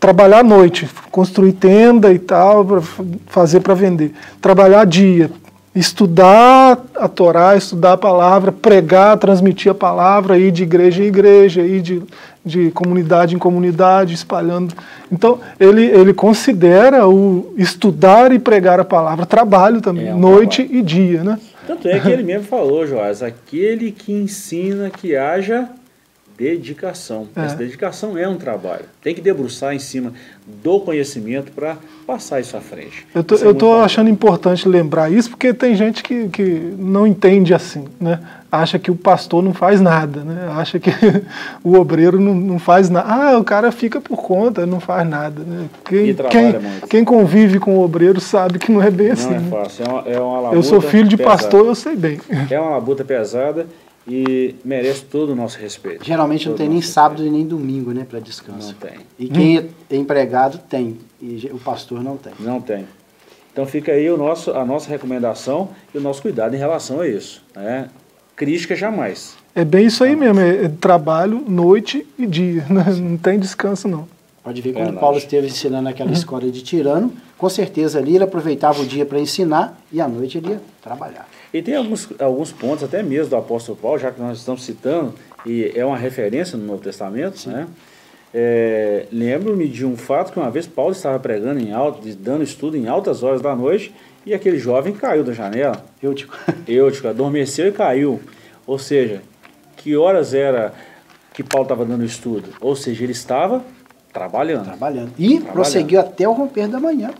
Trabalhar 0.00 0.42
noite, 0.44 0.88
construir 1.10 1.52
tenda 1.52 2.12
e 2.12 2.18
tal, 2.18 2.64
para 2.64 2.80
fazer 3.26 3.60
para 3.60 3.74
vender. 3.74 4.12
Trabalhar 4.40 4.84
dia, 4.84 5.30
estudar 5.78 6.78
a 6.96 7.08
Torá, 7.08 7.56
estudar 7.56 7.92
a 7.92 7.96
palavra, 7.96 8.50
pregar, 8.50 9.16
transmitir 9.16 9.70
a 9.70 9.74
palavra, 9.74 10.38
ir 10.38 10.50
de 10.50 10.64
igreja 10.64 11.02
em 11.02 11.06
igreja, 11.06 11.62
ir 11.62 11.80
de, 11.80 12.02
de 12.44 12.70
comunidade 12.72 13.34
em 13.34 13.38
comunidade, 13.38 14.12
espalhando. 14.12 14.74
Então, 15.10 15.38
ele, 15.58 15.84
ele 15.84 16.12
considera 16.12 17.06
o 17.06 17.54
estudar 17.56 18.32
e 18.32 18.38
pregar 18.38 18.80
a 18.80 18.84
palavra 18.84 19.24
trabalho 19.24 19.80
também, 19.80 20.08
é 20.08 20.14
um 20.14 20.18
noite 20.18 20.64
trabalho. 20.64 20.80
e 20.80 20.82
dia. 20.82 21.22
Né? 21.22 21.38
Tanto 21.66 21.88
é 21.88 22.00
que 22.00 22.08
ele 22.08 22.24
mesmo 22.24 22.44
falou, 22.44 22.86
Joás, 22.86 23.22
aquele 23.22 23.92
que 23.92 24.12
ensina 24.12 24.90
que 24.90 25.14
haja 25.14 25.68
dedicação. 26.38 27.26
É. 27.34 27.44
Essa 27.44 27.56
dedicação 27.56 28.16
é 28.16 28.28
um 28.28 28.36
trabalho. 28.36 28.84
Tem 29.02 29.12
que 29.12 29.20
debruçar 29.20 29.74
em 29.74 29.80
cima 29.80 30.12
do 30.62 30.78
conhecimento 30.80 31.50
para 31.50 31.76
passar 32.06 32.40
isso 32.40 32.56
à 32.56 32.60
frente. 32.60 33.04
Eu 33.12 33.24
tô, 33.24 33.34
é 33.34 33.52
tô 33.52 33.72
achando 33.74 34.08
importante 34.08 34.68
lembrar 34.68 35.10
isso 35.10 35.30
porque 35.30 35.52
tem 35.52 35.74
gente 35.74 36.02
que, 36.02 36.28
que 36.28 36.72
não 36.78 37.06
entende 37.06 37.52
assim, 37.52 37.86
né? 38.00 38.20
Acha 38.50 38.78
que 38.78 38.90
o 38.90 38.96
pastor 38.96 39.42
não 39.42 39.52
faz 39.52 39.78
nada, 39.78 40.22
né? 40.24 40.48
Acha 40.56 40.78
que 40.78 40.90
o 41.62 41.74
obreiro 41.74 42.18
não, 42.18 42.34
não 42.34 42.58
faz 42.58 42.88
nada. 42.88 43.06
Ah, 43.12 43.38
o 43.38 43.44
cara 43.44 43.70
fica 43.70 44.00
por 44.00 44.16
conta, 44.16 44.64
não 44.64 44.80
faz 44.80 45.06
nada. 45.06 45.42
Né? 45.42 45.66
Quem, 45.84 46.14
quem, 46.14 46.54
quem, 46.88 47.04
convive 47.04 47.58
com 47.58 47.76
o 47.76 47.82
obreiro 47.82 48.20
sabe 48.20 48.58
que 48.58 48.72
não 48.72 48.82
é 48.82 48.90
bem 48.90 49.08
não 49.08 49.12
assim. 49.12 49.38
Não 49.38 49.58
é 49.58 49.64
fácil. 49.64 49.84
É 49.84 49.88
uma, 49.88 50.08
é 50.08 50.20
uma 50.20 50.54
eu 50.54 50.62
sou 50.62 50.80
filho 50.80 51.08
de 51.08 51.16
pesada. 51.16 51.36
pastor, 51.36 51.66
eu 51.66 51.74
sei 51.74 51.94
bem. 51.94 52.20
É 52.48 52.58
uma 52.58 52.70
labuta 52.70 53.04
pesada 53.04 53.66
e 54.08 54.54
merece 54.64 55.04
todo 55.04 55.32
o 55.32 55.36
nosso 55.36 55.58
respeito. 55.58 56.04
Geralmente 56.04 56.44
todo 56.44 56.52
não 56.52 56.56
tem 56.58 56.68
nem 56.68 56.76
respeito. 56.78 56.94
sábado 56.94 57.26
e 57.26 57.30
nem 57.30 57.46
domingo, 57.46 57.92
né, 57.92 58.06
para 58.08 58.18
descanso. 58.18 58.68
Não 58.68 58.74
tem. 58.74 58.98
E 59.18 59.28
quem 59.28 59.58
hum. 59.58 59.68
é 59.90 59.96
empregado 59.96 60.58
tem, 60.58 60.98
e 61.20 61.50
o 61.52 61.58
pastor 61.58 62.02
não 62.02 62.16
tem. 62.16 62.32
Não 62.40 62.60
tem. 62.60 62.86
Então 63.52 63.66
fica 63.66 63.92
aí 63.92 64.08
o 64.10 64.16
nosso, 64.16 64.52
a 64.52 64.64
nossa 64.64 64.88
recomendação 64.88 65.70
e 65.94 65.98
o 65.98 66.00
nosso 66.00 66.22
cuidado 66.22 66.54
em 66.54 66.58
relação 66.58 67.00
a 67.00 67.08
isso. 67.08 67.42
Né? 67.54 67.88
Crítica 68.34 68.74
jamais. 68.74 69.36
É 69.54 69.64
bem 69.64 69.86
isso 69.86 70.04
aí 70.04 70.14
mesmo, 70.14 70.40
é 70.40 70.68
trabalho, 70.68 71.44
noite 71.46 72.06
e 72.16 72.26
dia, 72.26 72.64
né? 72.70 72.84
não 73.00 73.16
tem 73.16 73.38
descanso 73.38 73.88
não. 73.88 74.08
Pode 74.48 74.62
ver 74.62 74.72
quando 74.72 74.98
Paulo 74.98 75.18
esteve 75.18 75.46
ensinando 75.46 75.90
aquela 75.90 76.10
escola 76.10 76.50
de 76.50 76.62
tirano, 76.62 77.12
com 77.36 77.50
certeza 77.50 77.98
ali 77.98 78.14
ele 78.14 78.24
aproveitava 78.24 78.80
o 78.80 78.86
dia 78.86 79.04
para 79.04 79.20
ensinar 79.20 79.78
e 79.92 80.00
à 80.00 80.08
noite 80.08 80.38
ele 80.38 80.52
ia 80.52 80.60
trabalhar. 80.82 81.28
E 81.52 81.60
tem 81.60 81.74
alguns, 81.74 82.08
alguns 82.18 82.50
pontos, 82.50 82.82
até 82.82 83.02
mesmo 83.02 83.28
do 83.28 83.36
apóstolo 83.36 83.76
Paulo, 83.76 83.98
já 83.98 84.10
que 84.10 84.18
nós 84.18 84.38
estamos 84.38 84.64
citando, 84.64 85.12
e 85.44 85.70
é 85.74 85.84
uma 85.84 85.98
referência 85.98 86.56
no 86.56 86.64
Novo 86.64 86.82
Testamento, 86.82 87.38
Sim. 87.38 87.50
né? 87.50 87.66
É, 88.32 89.04
Lembro-me 89.12 89.68
de 89.68 89.84
um 89.84 89.98
fato 89.98 90.32
que 90.32 90.38
uma 90.38 90.50
vez 90.50 90.66
Paulo 90.66 90.92
estava 90.92 91.20
pregando 91.20 91.60
em 91.60 91.70
alto, 91.74 92.00
dando 92.14 92.42
estudo 92.42 92.74
em 92.74 92.88
altas 92.88 93.22
horas 93.22 93.42
da 93.42 93.54
noite, 93.54 93.94
e 94.24 94.32
aquele 94.32 94.58
jovem 94.58 94.94
caiu 94.94 95.24
da 95.24 95.34
janela. 95.34 95.84
Eutico. 96.02 96.34
Eutico, 96.66 97.06
adormeceu 97.06 97.68
e 97.68 97.72
caiu. 97.72 98.18
Ou 98.66 98.78
seja, 98.78 99.20
que 99.76 99.94
horas 99.94 100.32
era 100.32 100.72
que 101.34 101.42
Paulo 101.42 101.66
estava 101.66 101.84
dando 101.84 102.02
estudo? 102.02 102.48
Ou 102.62 102.74
seja, 102.74 103.04
ele 103.04 103.12
estava 103.12 103.62
trabalhando. 104.18 104.64
Trabalhando. 104.64 105.12
E 105.18 105.28
trabalhando. 105.28 105.52
prosseguiu 105.52 106.00
até 106.00 106.28
o 106.28 106.32
romper 106.32 106.68
da 106.68 106.80
manhã. 106.80 107.10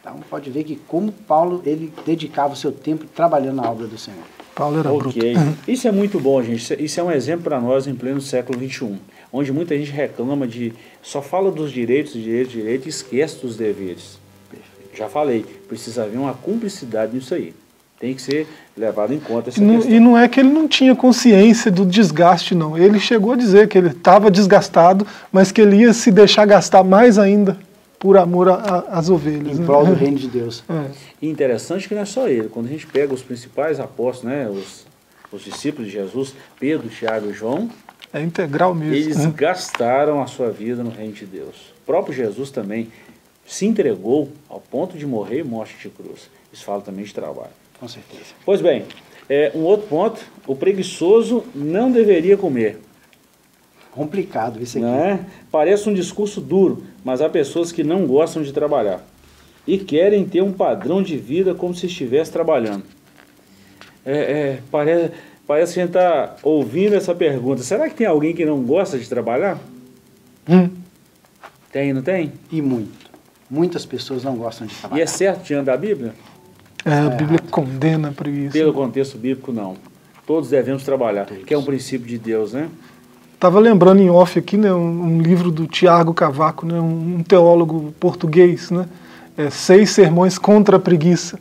Então 0.00 0.20
pode 0.30 0.50
ver 0.50 0.62
que 0.64 0.76
como 0.76 1.10
Paulo 1.10 1.62
ele 1.64 1.92
dedicava 2.04 2.52
o 2.52 2.56
seu 2.56 2.70
tempo 2.70 3.06
trabalhando 3.06 3.56
na 3.56 3.70
obra 3.70 3.86
do 3.86 3.98
Senhor. 3.98 4.22
Paulo 4.54 4.78
era 4.78 4.92
okay. 4.92 5.34
bruto. 5.34 5.58
Isso 5.70 5.88
é 5.88 5.92
muito 5.92 6.20
bom, 6.20 6.42
gente. 6.42 6.82
Isso 6.82 7.00
é 7.00 7.02
um 7.02 7.10
exemplo 7.10 7.44
para 7.44 7.60
nós 7.60 7.86
em 7.86 7.94
pleno 7.94 8.20
século 8.20 8.58
XXI, 8.58 8.98
onde 9.32 9.52
muita 9.52 9.76
gente 9.76 9.90
reclama 9.90 10.46
de 10.46 10.72
só 11.02 11.20
fala 11.20 11.50
dos 11.50 11.72
direitos, 11.72 12.12
direitos, 12.12 12.52
direitos 12.52 12.86
e 12.86 12.90
esquece 12.90 13.40
dos 13.40 13.56
deveres. 13.56 14.18
Já 14.94 15.08
falei, 15.08 15.44
precisa 15.68 16.04
haver 16.04 16.18
uma 16.18 16.32
cumplicidade 16.32 17.14
nisso 17.14 17.34
aí. 17.34 17.52
Tem 17.98 18.14
que 18.14 18.20
ser 18.20 18.46
levado 18.76 19.14
em 19.14 19.18
conta 19.18 19.48
essa 19.48 19.58
e 19.58 19.64
não, 19.64 19.80
e 19.80 19.98
não 19.98 20.18
é 20.18 20.28
que 20.28 20.40
ele 20.40 20.50
não 20.50 20.68
tinha 20.68 20.94
consciência 20.94 21.70
do 21.70 21.86
desgaste, 21.86 22.54
não. 22.54 22.76
Ele 22.76 23.00
chegou 23.00 23.32
a 23.32 23.36
dizer 23.36 23.68
que 23.68 23.78
ele 23.78 23.88
estava 23.88 24.30
desgastado, 24.30 25.06
mas 25.32 25.50
que 25.50 25.62
ele 25.62 25.76
ia 25.76 25.92
se 25.94 26.10
deixar 26.10 26.44
gastar 26.44 26.84
mais 26.84 27.18
ainda 27.18 27.58
por 27.98 28.18
amor 28.18 28.48
às 28.88 29.08
ovelhas. 29.08 29.56
Em 29.56 29.60
né? 29.60 29.66
prol 29.66 29.86
do 29.86 29.94
reino 29.96 30.18
de 30.18 30.28
Deus. 30.28 30.62
É. 30.68 30.90
E 31.22 31.28
interessante 31.28 31.88
que 31.88 31.94
não 31.94 32.02
é 32.02 32.04
só 32.04 32.28
ele. 32.28 32.48
Quando 32.48 32.66
a 32.66 32.68
gente 32.68 32.86
pega 32.86 33.14
os 33.14 33.22
principais 33.22 33.80
apóstolos, 33.80 34.36
né, 34.36 34.48
os, 34.48 34.86
os 35.32 35.42
discípulos 35.42 35.86
de 35.90 35.94
Jesus, 35.94 36.34
Pedro, 36.60 36.88
Tiago 36.88 37.30
e 37.30 37.32
João, 37.32 37.70
é 38.12 38.22
integral 38.22 38.74
mesmo. 38.74 38.94
Eles 38.94 39.16
né? 39.16 39.32
gastaram 39.34 40.22
a 40.22 40.26
sua 40.26 40.50
vida 40.50 40.82
no 40.82 40.90
reino 40.90 41.12
de 41.12 41.26
Deus. 41.26 41.74
O 41.82 41.86
próprio 41.86 42.14
Jesus 42.14 42.50
também 42.50 42.88
se 43.46 43.66
entregou 43.66 44.30
ao 44.48 44.60
ponto 44.60 44.96
de 44.96 45.06
morrer 45.06 45.40
e 45.40 45.44
morte 45.44 45.76
de 45.80 45.88
cruz. 45.88 46.30
Isso 46.52 46.64
fala 46.64 46.80
também 46.80 47.04
de 47.04 47.12
trabalho. 47.12 47.50
Com 47.78 47.88
certeza. 47.88 48.34
Pois 48.44 48.60
bem, 48.60 48.84
é, 49.28 49.52
um 49.54 49.60
outro 49.60 49.86
ponto, 49.88 50.20
o 50.46 50.54
preguiçoso 50.54 51.44
não 51.54 51.90
deveria 51.90 52.36
comer. 52.36 52.80
Complicado 53.90 54.62
isso 54.62 54.78
aqui. 54.78 54.86
É? 54.86 55.20
Parece 55.50 55.88
um 55.88 55.94
discurso 55.94 56.40
duro, 56.40 56.84
mas 57.04 57.20
há 57.20 57.28
pessoas 57.28 57.72
que 57.72 57.82
não 57.82 58.06
gostam 58.06 58.42
de 58.42 58.52
trabalhar 58.52 59.04
e 59.66 59.78
querem 59.78 60.24
ter 60.24 60.42
um 60.42 60.52
padrão 60.52 61.02
de 61.02 61.16
vida 61.16 61.54
como 61.54 61.74
se 61.74 61.86
estivesse 61.86 62.30
trabalhando. 62.30 62.84
É, 64.04 64.18
é, 64.18 64.58
parece, 64.70 65.12
parece 65.46 65.74
que 65.74 65.80
a 65.80 65.82
gente 65.82 65.96
está 65.96 66.36
ouvindo 66.42 66.94
essa 66.94 67.14
pergunta. 67.14 67.62
Será 67.62 67.88
que 67.88 67.96
tem 67.96 68.06
alguém 68.06 68.34
que 68.34 68.44
não 68.44 68.62
gosta 68.62 68.98
de 68.98 69.08
trabalhar? 69.08 69.58
Hum. 70.48 70.70
Tem, 71.72 71.92
não 71.92 72.02
tem? 72.02 72.32
E 72.52 72.62
muito. 72.62 73.06
Muitas 73.50 73.84
pessoas 73.84 74.22
não 74.22 74.36
gostam 74.36 74.66
de 74.66 74.74
trabalhar. 74.76 75.00
E 75.00 75.02
é 75.02 75.06
certo 75.06 75.42
diante 75.42 75.66
da 75.66 75.76
Bíblia? 75.76 76.14
É, 76.86 77.00
a 77.00 77.10
Bíblia 77.10 77.40
é 77.44 77.50
condena 77.50 78.12
para 78.12 78.30
isso. 78.30 78.52
Pelo 78.52 78.72
contexto 78.72 79.18
bíblico, 79.18 79.50
não. 79.50 79.74
Todos 80.24 80.50
devemos 80.50 80.84
trabalhar, 80.84 81.24
Todos. 81.26 81.42
que 81.42 81.52
é 81.52 81.58
um 81.58 81.64
princípio 81.64 82.06
de 82.06 82.16
Deus, 82.16 82.52
né? 82.52 82.68
Estava 83.34 83.58
lembrando 83.58 84.00
em 84.00 84.08
off 84.08 84.38
aqui, 84.38 84.56
né, 84.56 84.72
um, 84.72 85.02
um 85.02 85.20
livro 85.20 85.50
do 85.50 85.66
Tiago 85.66 86.14
Cavaco, 86.14 86.64
né, 86.64 86.80
um, 86.80 87.16
um, 87.18 87.22
teólogo 87.22 87.92
português, 88.00 88.70
né, 88.70 88.86
é, 89.36 89.50
Seis 89.50 89.90
Sermões 89.90 90.38
contra 90.38 90.76
a 90.76 90.80
Preguiça. 90.80 91.38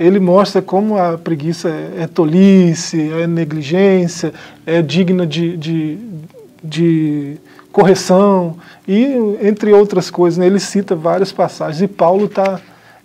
Ele 0.00 0.18
mostra 0.18 0.60
como 0.60 0.96
a 0.98 1.16
preguiça 1.16 1.68
é, 1.68 2.02
é 2.02 2.06
tolice, 2.08 3.12
é 3.12 3.26
negligência, 3.26 4.32
é 4.66 4.82
digna 4.82 5.24
de, 5.24 5.56
de, 5.56 5.98
de 6.64 7.36
correção, 7.70 8.56
e 8.88 9.04
entre 9.42 9.72
outras 9.72 10.10
coisas. 10.10 10.38
Né, 10.38 10.46
ele 10.46 10.58
cita 10.58 10.96
várias 10.96 11.30
passagens, 11.30 11.82
e 11.82 11.86
Paulo 11.86 12.24
está 12.24 12.60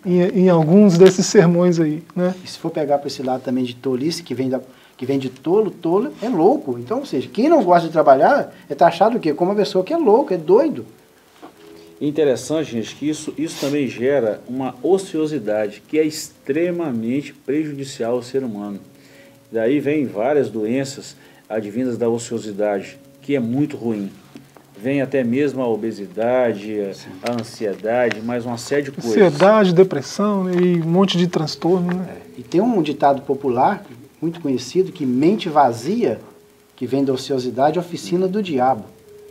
em, 0.07 0.45
em, 0.45 0.49
alguns 0.49 0.97
desses 0.97 1.25
sermões 1.25 1.79
aí. 1.79 2.03
Né? 2.15 2.33
E 2.43 2.47
se 2.47 2.57
for 2.57 2.71
pegar 2.71 2.97
para 2.97 3.07
esse 3.07 3.21
lado 3.21 3.41
também 3.43 3.63
de 3.63 3.75
tolice, 3.75 4.23
que 4.23 4.33
vem 4.33 4.49
da 4.49 4.61
que 4.97 5.05
vem 5.05 5.19
de 5.19 5.29
tolo, 5.29 5.69
tolo 5.69 6.11
é 6.23 6.27
louco. 6.27 6.79
Então, 6.79 6.99
ou 6.99 7.05
seja, 7.05 7.29
quem 7.31 7.47
não 7.47 7.63
gosta 7.63 7.85
de 7.85 7.93
trabalhar 7.93 8.51
é 8.67 8.73
taxado 8.73 9.17
o 9.17 9.19
quê? 9.19 9.31
Como 9.31 9.51
uma 9.51 9.57
pessoa 9.57 9.83
que 9.85 9.93
é 9.93 9.97
louco, 9.97 10.33
é 10.33 10.37
doido. 10.37 10.87
Interessante, 12.01 12.71
gente, 12.71 12.95
que 12.95 13.07
isso, 13.07 13.33
isso 13.37 13.59
também 13.59 13.87
gera 13.87 14.41
uma 14.47 14.75
ociosidade 14.81 15.83
que 15.87 15.99
é 15.99 16.03
extremamente 16.03 17.31
prejudicial 17.31 18.13
ao 18.13 18.23
ser 18.23 18.43
humano. 18.43 18.79
Daí 19.51 19.79
vem 19.79 20.05
várias 20.05 20.49
doenças 20.49 21.15
advindas 21.47 21.97
da 21.97 22.09
ociosidade, 22.09 22.97
que 23.21 23.35
é 23.35 23.39
muito 23.39 23.77
ruim. 23.77 24.11
Vem 24.79 25.01
até 25.01 25.23
mesmo 25.23 25.61
a 25.63 25.67
obesidade, 25.67 26.77
a, 26.79 27.31
a 27.31 27.41
ansiedade, 27.41 28.21
mais 28.21 28.45
uma 28.45 28.59
série 28.59 28.83
de 28.83 28.91
coisas. 28.91 29.11
Ansiedade, 29.11 29.73
depressão 29.73 30.43
né, 30.43 30.53
e 30.55 30.79
um 30.79 30.85
monte 30.85 31.17
de 31.17 31.27
transtorno. 31.27 31.95
Né? 31.95 32.07
É. 32.09 32.39
E 32.39 32.43
tem 32.43 32.61
um 32.61 32.79
ditado 32.83 33.23
popular 33.23 33.83
muito 34.21 34.39
conhecido 34.39 34.91
que 34.91 35.03
mente 35.03 35.49
vazia, 35.49 36.19
que 36.75 36.85
vem 36.85 37.03
da 37.03 37.11
ociosidade, 37.11 37.79
é 37.79 37.81
oficina 37.81 38.27
do 38.27 38.41
diabo. 38.41 38.85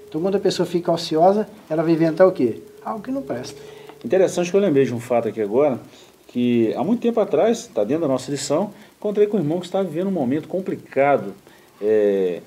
Então, 0.08 0.20
quando 0.20 0.34
a 0.34 0.40
pessoa 0.40 0.66
fica 0.66 0.90
ociosa, 0.90 1.48
ela 1.70 1.82
vai 1.82 1.92
inventar 1.92 2.26
o 2.26 2.32
quê? 2.32 2.60
Algo 2.84 3.02
que 3.02 3.12
não 3.12 3.22
presta. 3.22 3.60
Interessante 4.04 4.50
que 4.50 4.56
eu 4.56 4.60
lembrei 4.60 4.84
de 4.84 4.94
um 4.94 5.00
fato 5.00 5.28
aqui 5.28 5.40
agora, 5.40 5.78
que 6.26 6.74
há 6.74 6.82
muito 6.82 7.00
tempo 7.00 7.20
atrás, 7.20 7.58
está 7.58 7.84
dentro 7.84 8.02
da 8.02 8.08
nossa 8.08 8.30
lição, 8.32 8.72
encontrei 8.98 9.28
com 9.28 9.36
um 9.36 9.40
irmão 9.40 9.60
que 9.60 9.66
estava 9.66 9.84
vivendo 9.84 10.08
um 10.08 10.12
momento 10.12 10.48
complicado 10.48 11.34
é, 11.80 12.40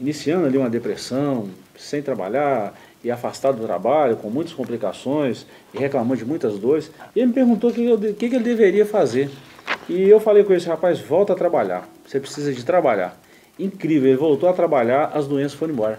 iniciando 0.00 0.46
ali 0.46 0.58
uma 0.58 0.70
depressão, 0.70 1.48
sem 1.76 2.02
trabalhar 2.02 2.74
e 3.02 3.10
afastado 3.10 3.58
do 3.58 3.66
trabalho, 3.66 4.16
com 4.16 4.28
muitas 4.30 4.52
complicações 4.52 5.46
e 5.72 5.78
reclamando 5.78 6.16
de 6.16 6.24
muitas 6.24 6.58
dores. 6.58 6.90
E 7.14 7.20
ele 7.20 7.28
me 7.28 7.32
perguntou 7.32 7.70
o 7.70 7.72
que, 7.72 8.12
que, 8.14 8.28
que 8.28 8.34
ele 8.34 8.44
deveria 8.44 8.84
fazer. 8.84 9.30
E 9.88 10.02
eu 10.02 10.18
falei 10.18 10.42
com 10.44 10.52
esse 10.52 10.66
rapaz, 10.66 10.98
volta 11.00 11.32
a 11.32 11.36
trabalhar. 11.36 11.88
Você 12.06 12.18
precisa 12.18 12.52
de 12.52 12.64
trabalhar. 12.64 13.18
Incrível, 13.58 14.08
ele 14.08 14.16
voltou 14.16 14.48
a 14.48 14.52
trabalhar, 14.52 15.12
as 15.14 15.26
doenças 15.26 15.58
foram 15.58 15.72
embora. 15.72 15.98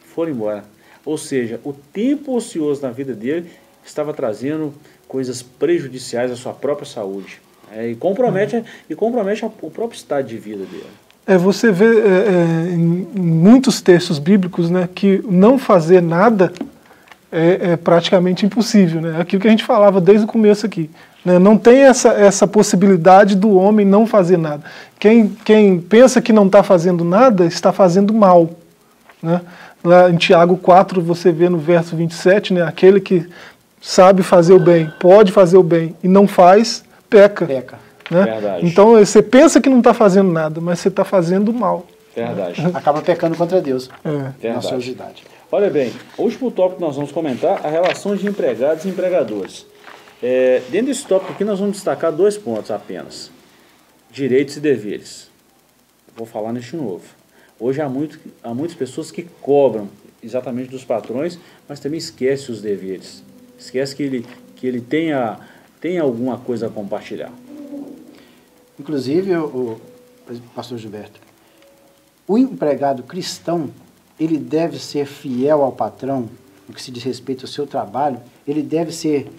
Foram 0.00 0.32
embora. 0.32 0.64
Ou 1.04 1.16
seja, 1.16 1.60
o 1.64 1.72
tempo 1.72 2.34
ocioso 2.34 2.82
na 2.82 2.90
vida 2.90 3.14
dele 3.14 3.50
estava 3.84 4.12
trazendo 4.12 4.74
coisas 5.06 5.42
prejudiciais 5.42 6.30
à 6.30 6.36
sua 6.36 6.52
própria 6.52 6.86
saúde. 6.86 7.40
É, 7.72 7.88
e 7.88 7.94
compromete, 7.96 8.64
e 8.88 8.94
compromete 8.94 9.44
o 9.44 9.70
próprio 9.70 9.96
estado 9.96 10.26
de 10.26 10.36
vida 10.36 10.64
dele. 10.64 11.05
É, 11.26 11.36
você 11.36 11.72
vê 11.72 11.84
é, 11.84 12.08
é, 12.08 12.74
em 12.74 13.08
muitos 13.16 13.80
textos 13.80 14.18
bíblicos 14.18 14.70
né, 14.70 14.88
que 14.94 15.24
não 15.28 15.58
fazer 15.58 16.00
nada 16.00 16.52
é, 17.32 17.72
é, 17.72 17.76
praticamente 17.76 18.46
impossível. 18.46 19.00
Né? 19.00 19.20
Aquilo 19.20 19.42
que 19.42 19.48
a 19.48 19.50
gente 19.50 19.64
falava 19.64 20.00
desde 20.00 20.24
o 20.24 20.28
começo 20.28 20.64
aqui. 20.64 20.88
Né? 21.24 21.38
Não 21.38 21.58
tem 21.58 21.82
essa, 21.82 22.10
essa 22.10 22.46
possibilidade 22.46 23.34
do 23.34 23.56
homem 23.56 23.84
não 23.84 24.06
fazer 24.06 24.36
nada. 24.36 24.62
Quem, 25.00 25.36
quem 25.44 25.80
pensa 25.80 26.22
que 26.22 26.32
não 26.32 26.46
está 26.46 26.62
fazendo 26.62 27.04
nada 27.04 27.44
está 27.44 27.72
fazendo 27.72 28.14
mal. 28.14 28.50
Né? 29.20 29.40
Lá 29.82 30.08
em 30.08 30.16
Tiago 30.16 30.56
4, 30.56 31.02
você 31.02 31.32
vê 31.32 31.48
no 31.48 31.58
verso 31.58 31.96
27, 31.96 32.54
né, 32.54 32.62
aquele 32.62 33.00
que 33.00 33.28
sabe 33.80 34.22
fazer 34.22 34.52
o 34.52 34.58
bem, 34.58 34.92
pode 34.98 35.30
fazer 35.30 35.56
o 35.56 35.62
bem 35.62 35.94
e 36.02 36.08
não 36.08 36.26
faz, 36.26 36.84
peca. 37.08 37.46
Peca. 37.46 37.85
Né? 38.10 38.60
Então 38.62 38.92
você 38.92 39.22
pensa 39.22 39.60
que 39.60 39.68
não 39.68 39.78
está 39.78 39.92
fazendo 39.92 40.30
nada, 40.30 40.60
mas 40.60 40.78
você 40.78 40.88
está 40.88 41.04
fazendo 41.04 41.52
mal. 41.52 41.86
Verdade. 42.14 42.62
Acaba 42.74 43.02
pecando 43.02 43.36
contra 43.36 43.60
Deus. 43.60 43.90
É. 44.42 44.52
Na 44.52 44.62
sua 44.62 44.78
idade. 44.78 45.24
Olha 45.52 45.70
bem, 45.70 45.92
o 46.16 46.22
último 46.22 46.50
tópico 46.50 46.76
que 46.76 46.84
nós 46.84 46.96
vamos 46.96 47.12
comentar 47.12 47.64
a 47.64 47.68
relação 47.68 48.16
de 48.16 48.26
empregados 48.26 48.84
e 48.84 48.88
empregadores. 48.88 49.66
É, 50.22 50.62
dentro 50.70 50.86
desse 50.86 51.06
tópico 51.06 51.32
aqui 51.32 51.44
nós 51.44 51.60
vamos 51.60 51.74
destacar 51.76 52.10
dois 52.10 52.38
pontos 52.38 52.70
apenas: 52.70 53.30
direitos 54.10 54.56
e 54.56 54.60
deveres. 54.60 55.30
Vou 56.16 56.26
falar 56.26 56.52
neste 56.52 56.74
novo. 56.74 57.04
Hoje 57.60 57.80
há, 57.80 57.88
muito, 57.88 58.18
há 58.42 58.52
muitas 58.52 58.76
pessoas 58.76 59.10
que 59.10 59.22
cobram 59.40 59.88
exatamente 60.22 60.70
dos 60.70 60.84
patrões, 60.84 61.38
mas 61.68 61.80
também 61.80 61.98
esquece 61.98 62.50
os 62.50 62.60
deveres. 62.60 63.22
Esquece 63.58 63.94
que 63.94 64.02
ele, 64.02 64.26
que 64.56 64.66
ele 64.66 64.80
tenha, 64.80 65.38
tenha 65.80 66.02
alguma 66.02 66.38
coisa 66.38 66.66
a 66.66 66.70
compartilhar. 66.70 67.32
Inclusive, 68.78 69.36
o, 69.36 69.78
o 70.28 70.40
pastor 70.54 70.78
Gilberto, 70.78 71.20
o 72.28 72.36
empregado 72.36 73.02
cristão, 73.02 73.70
ele 74.18 74.38
deve 74.38 74.78
ser 74.78 75.06
fiel 75.06 75.62
ao 75.62 75.72
patrão, 75.72 76.28
no 76.68 76.74
que 76.74 76.82
se 76.82 76.90
diz 76.90 77.04
respeito 77.04 77.44
ao 77.44 77.48
seu 77.48 77.66
trabalho, 77.66 78.18
ele 78.46 78.62
deve 78.62 78.92
ser 78.92 79.30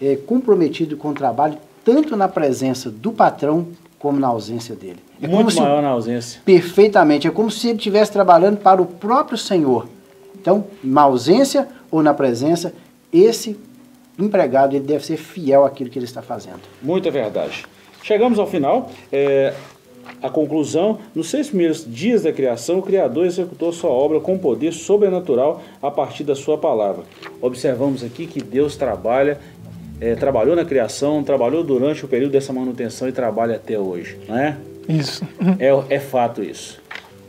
é, 0.00 0.16
comprometido 0.16 0.96
com 0.96 1.10
o 1.10 1.14
trabalho, 1.14 1.58
tanto 1.84 2.16
na 2.16 2.28
presença 2.28 2.90
do 2.90 3.12
patrão 3.12 3.68
como 3.98 4.20
na 4.20 4.28
ausência 4.28 4.74
dele. 4.74 4.98
É 5.20 5.26
Muito 5.26 5.54
maior 5.56 5.78
se, 5.78 5.82
na 5.82 5.88
ausência. 5.88 6.40
Perfeitamente. 6.44 7.26
É 7.26 7.30
como 7.30 7.50
se 7.50 7.68
ele 7.68 7.78
estivesse 7.78 8.12
trabalhando 8.12 8.58
para 8.58 8.80
o 8.80 8.86
próprio 8.86 9.38
Senhor. 9.38 9.88
Então, 10.34 10.66
na 10.84 11.02
ausência 11.02 11.66
ou 11.90 12.02
na 12.02 12.12
presença, 12.12 12.72
esse 13.12 13.58
empregado 14.18 14.76
ele 14.76 14.84
deve 14.84 15.04
ser 15.04 15.16
fiel 15.16 15.64
àquilo 15.64 15.90
que 15.90 15.98
ele 15.98 16.06
está 16.06 16.22
fazendo. 16.22 16.60
Muita 16.82 17.10
verdade. 17.10 17.64
Chegamos 18.06 18.38
ao 18.38 18.46
final. 18.46 18.88
É, 19.10 19.52
a 20.22 20.30
conclusão, 20.30 21.00
nos 21.12 21.28
seis 21.28 21.48
primeiros 21.48 21.84
dias 21.84 22.22
da 22.22 22.32
criação, 22.32 22.78
o 22.78 22.82
Criador 22.82 23.26
executou 23.26 23.72
sua 23.72 23.90
obra 23.90 24.20
com 24.20 24.38
poder 24.38 24.72
sobrenatural 24.72 25.60
a 25.82 25.90
partir 25.90 26.22
da 26.22 26.36
sua 26.36 26.56
palavra. 26.56 27.02
Observamos 27.42 28.04
aqui 28.04 28.28
que 28.28 28.40
Deus 28.40 28.76
trabalha, 28.76 29.40
é, 30.00 30.14
trabalhou 30.14 30.54
na 30.54 30.64
criação, 30.64 31.24
trabalhou 31.24 31.64
durante 31.64 32.04
o 32.04 32.08
período 32.08 32.30
dessa 32.30 32.52
manutenção 32.52 33.08
e 33.08 33.12
trabalha 33.12 33.56
até 33.56 33.76
hoje, 33.76 34.16
não 34.28 34.38
é? 34.38 34.56
Isso. 34.88 35.24
É, 35.58 35.96
é 35.96 35.98
fato 35.98 36.44
isso. 36.44 36.80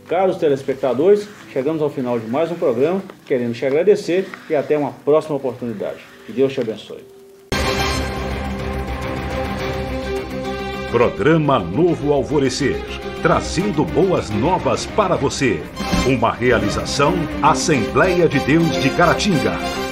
Caros 0.07 0.37
telespectadores, 0.37 1.27
chegamos 1.51 1.81
ao 1.81 1.89
final 1.89 2.19
de 2.19 2.27
mais 2.27 2.51
um 2.51 2.55
programa. 2.55 3.01
Queremos 3.25 3.57
te 3.57 3.65
agradecer 3.65 4.29
e 4.47 4.53
até 4.53 4.77
uma 4.77 4.91
próxima 5.03 5.37
oportunidade. 5.37 5.97
Que 6.27 6.31
Deus 6.31 6.53
te 6.53 6.61
abençoe. 6.61 7.16
Programa 10.97 11.59
Novo 11.59 12.11
Alvorecer, 12.11 12.83
trazendo 13.21 13.85
boas 13.85 14.31
novas 14.31 14.87
para 14.87 15.15
você. 15.15 15.61
Uma 16.07 16.31
realização 16.31 17.13
Assembleia 17.39 18.27
de 18.27 18.39
Deus 18.39 18.81
de 18.81 18.89
Caratinga. 18.89 19.86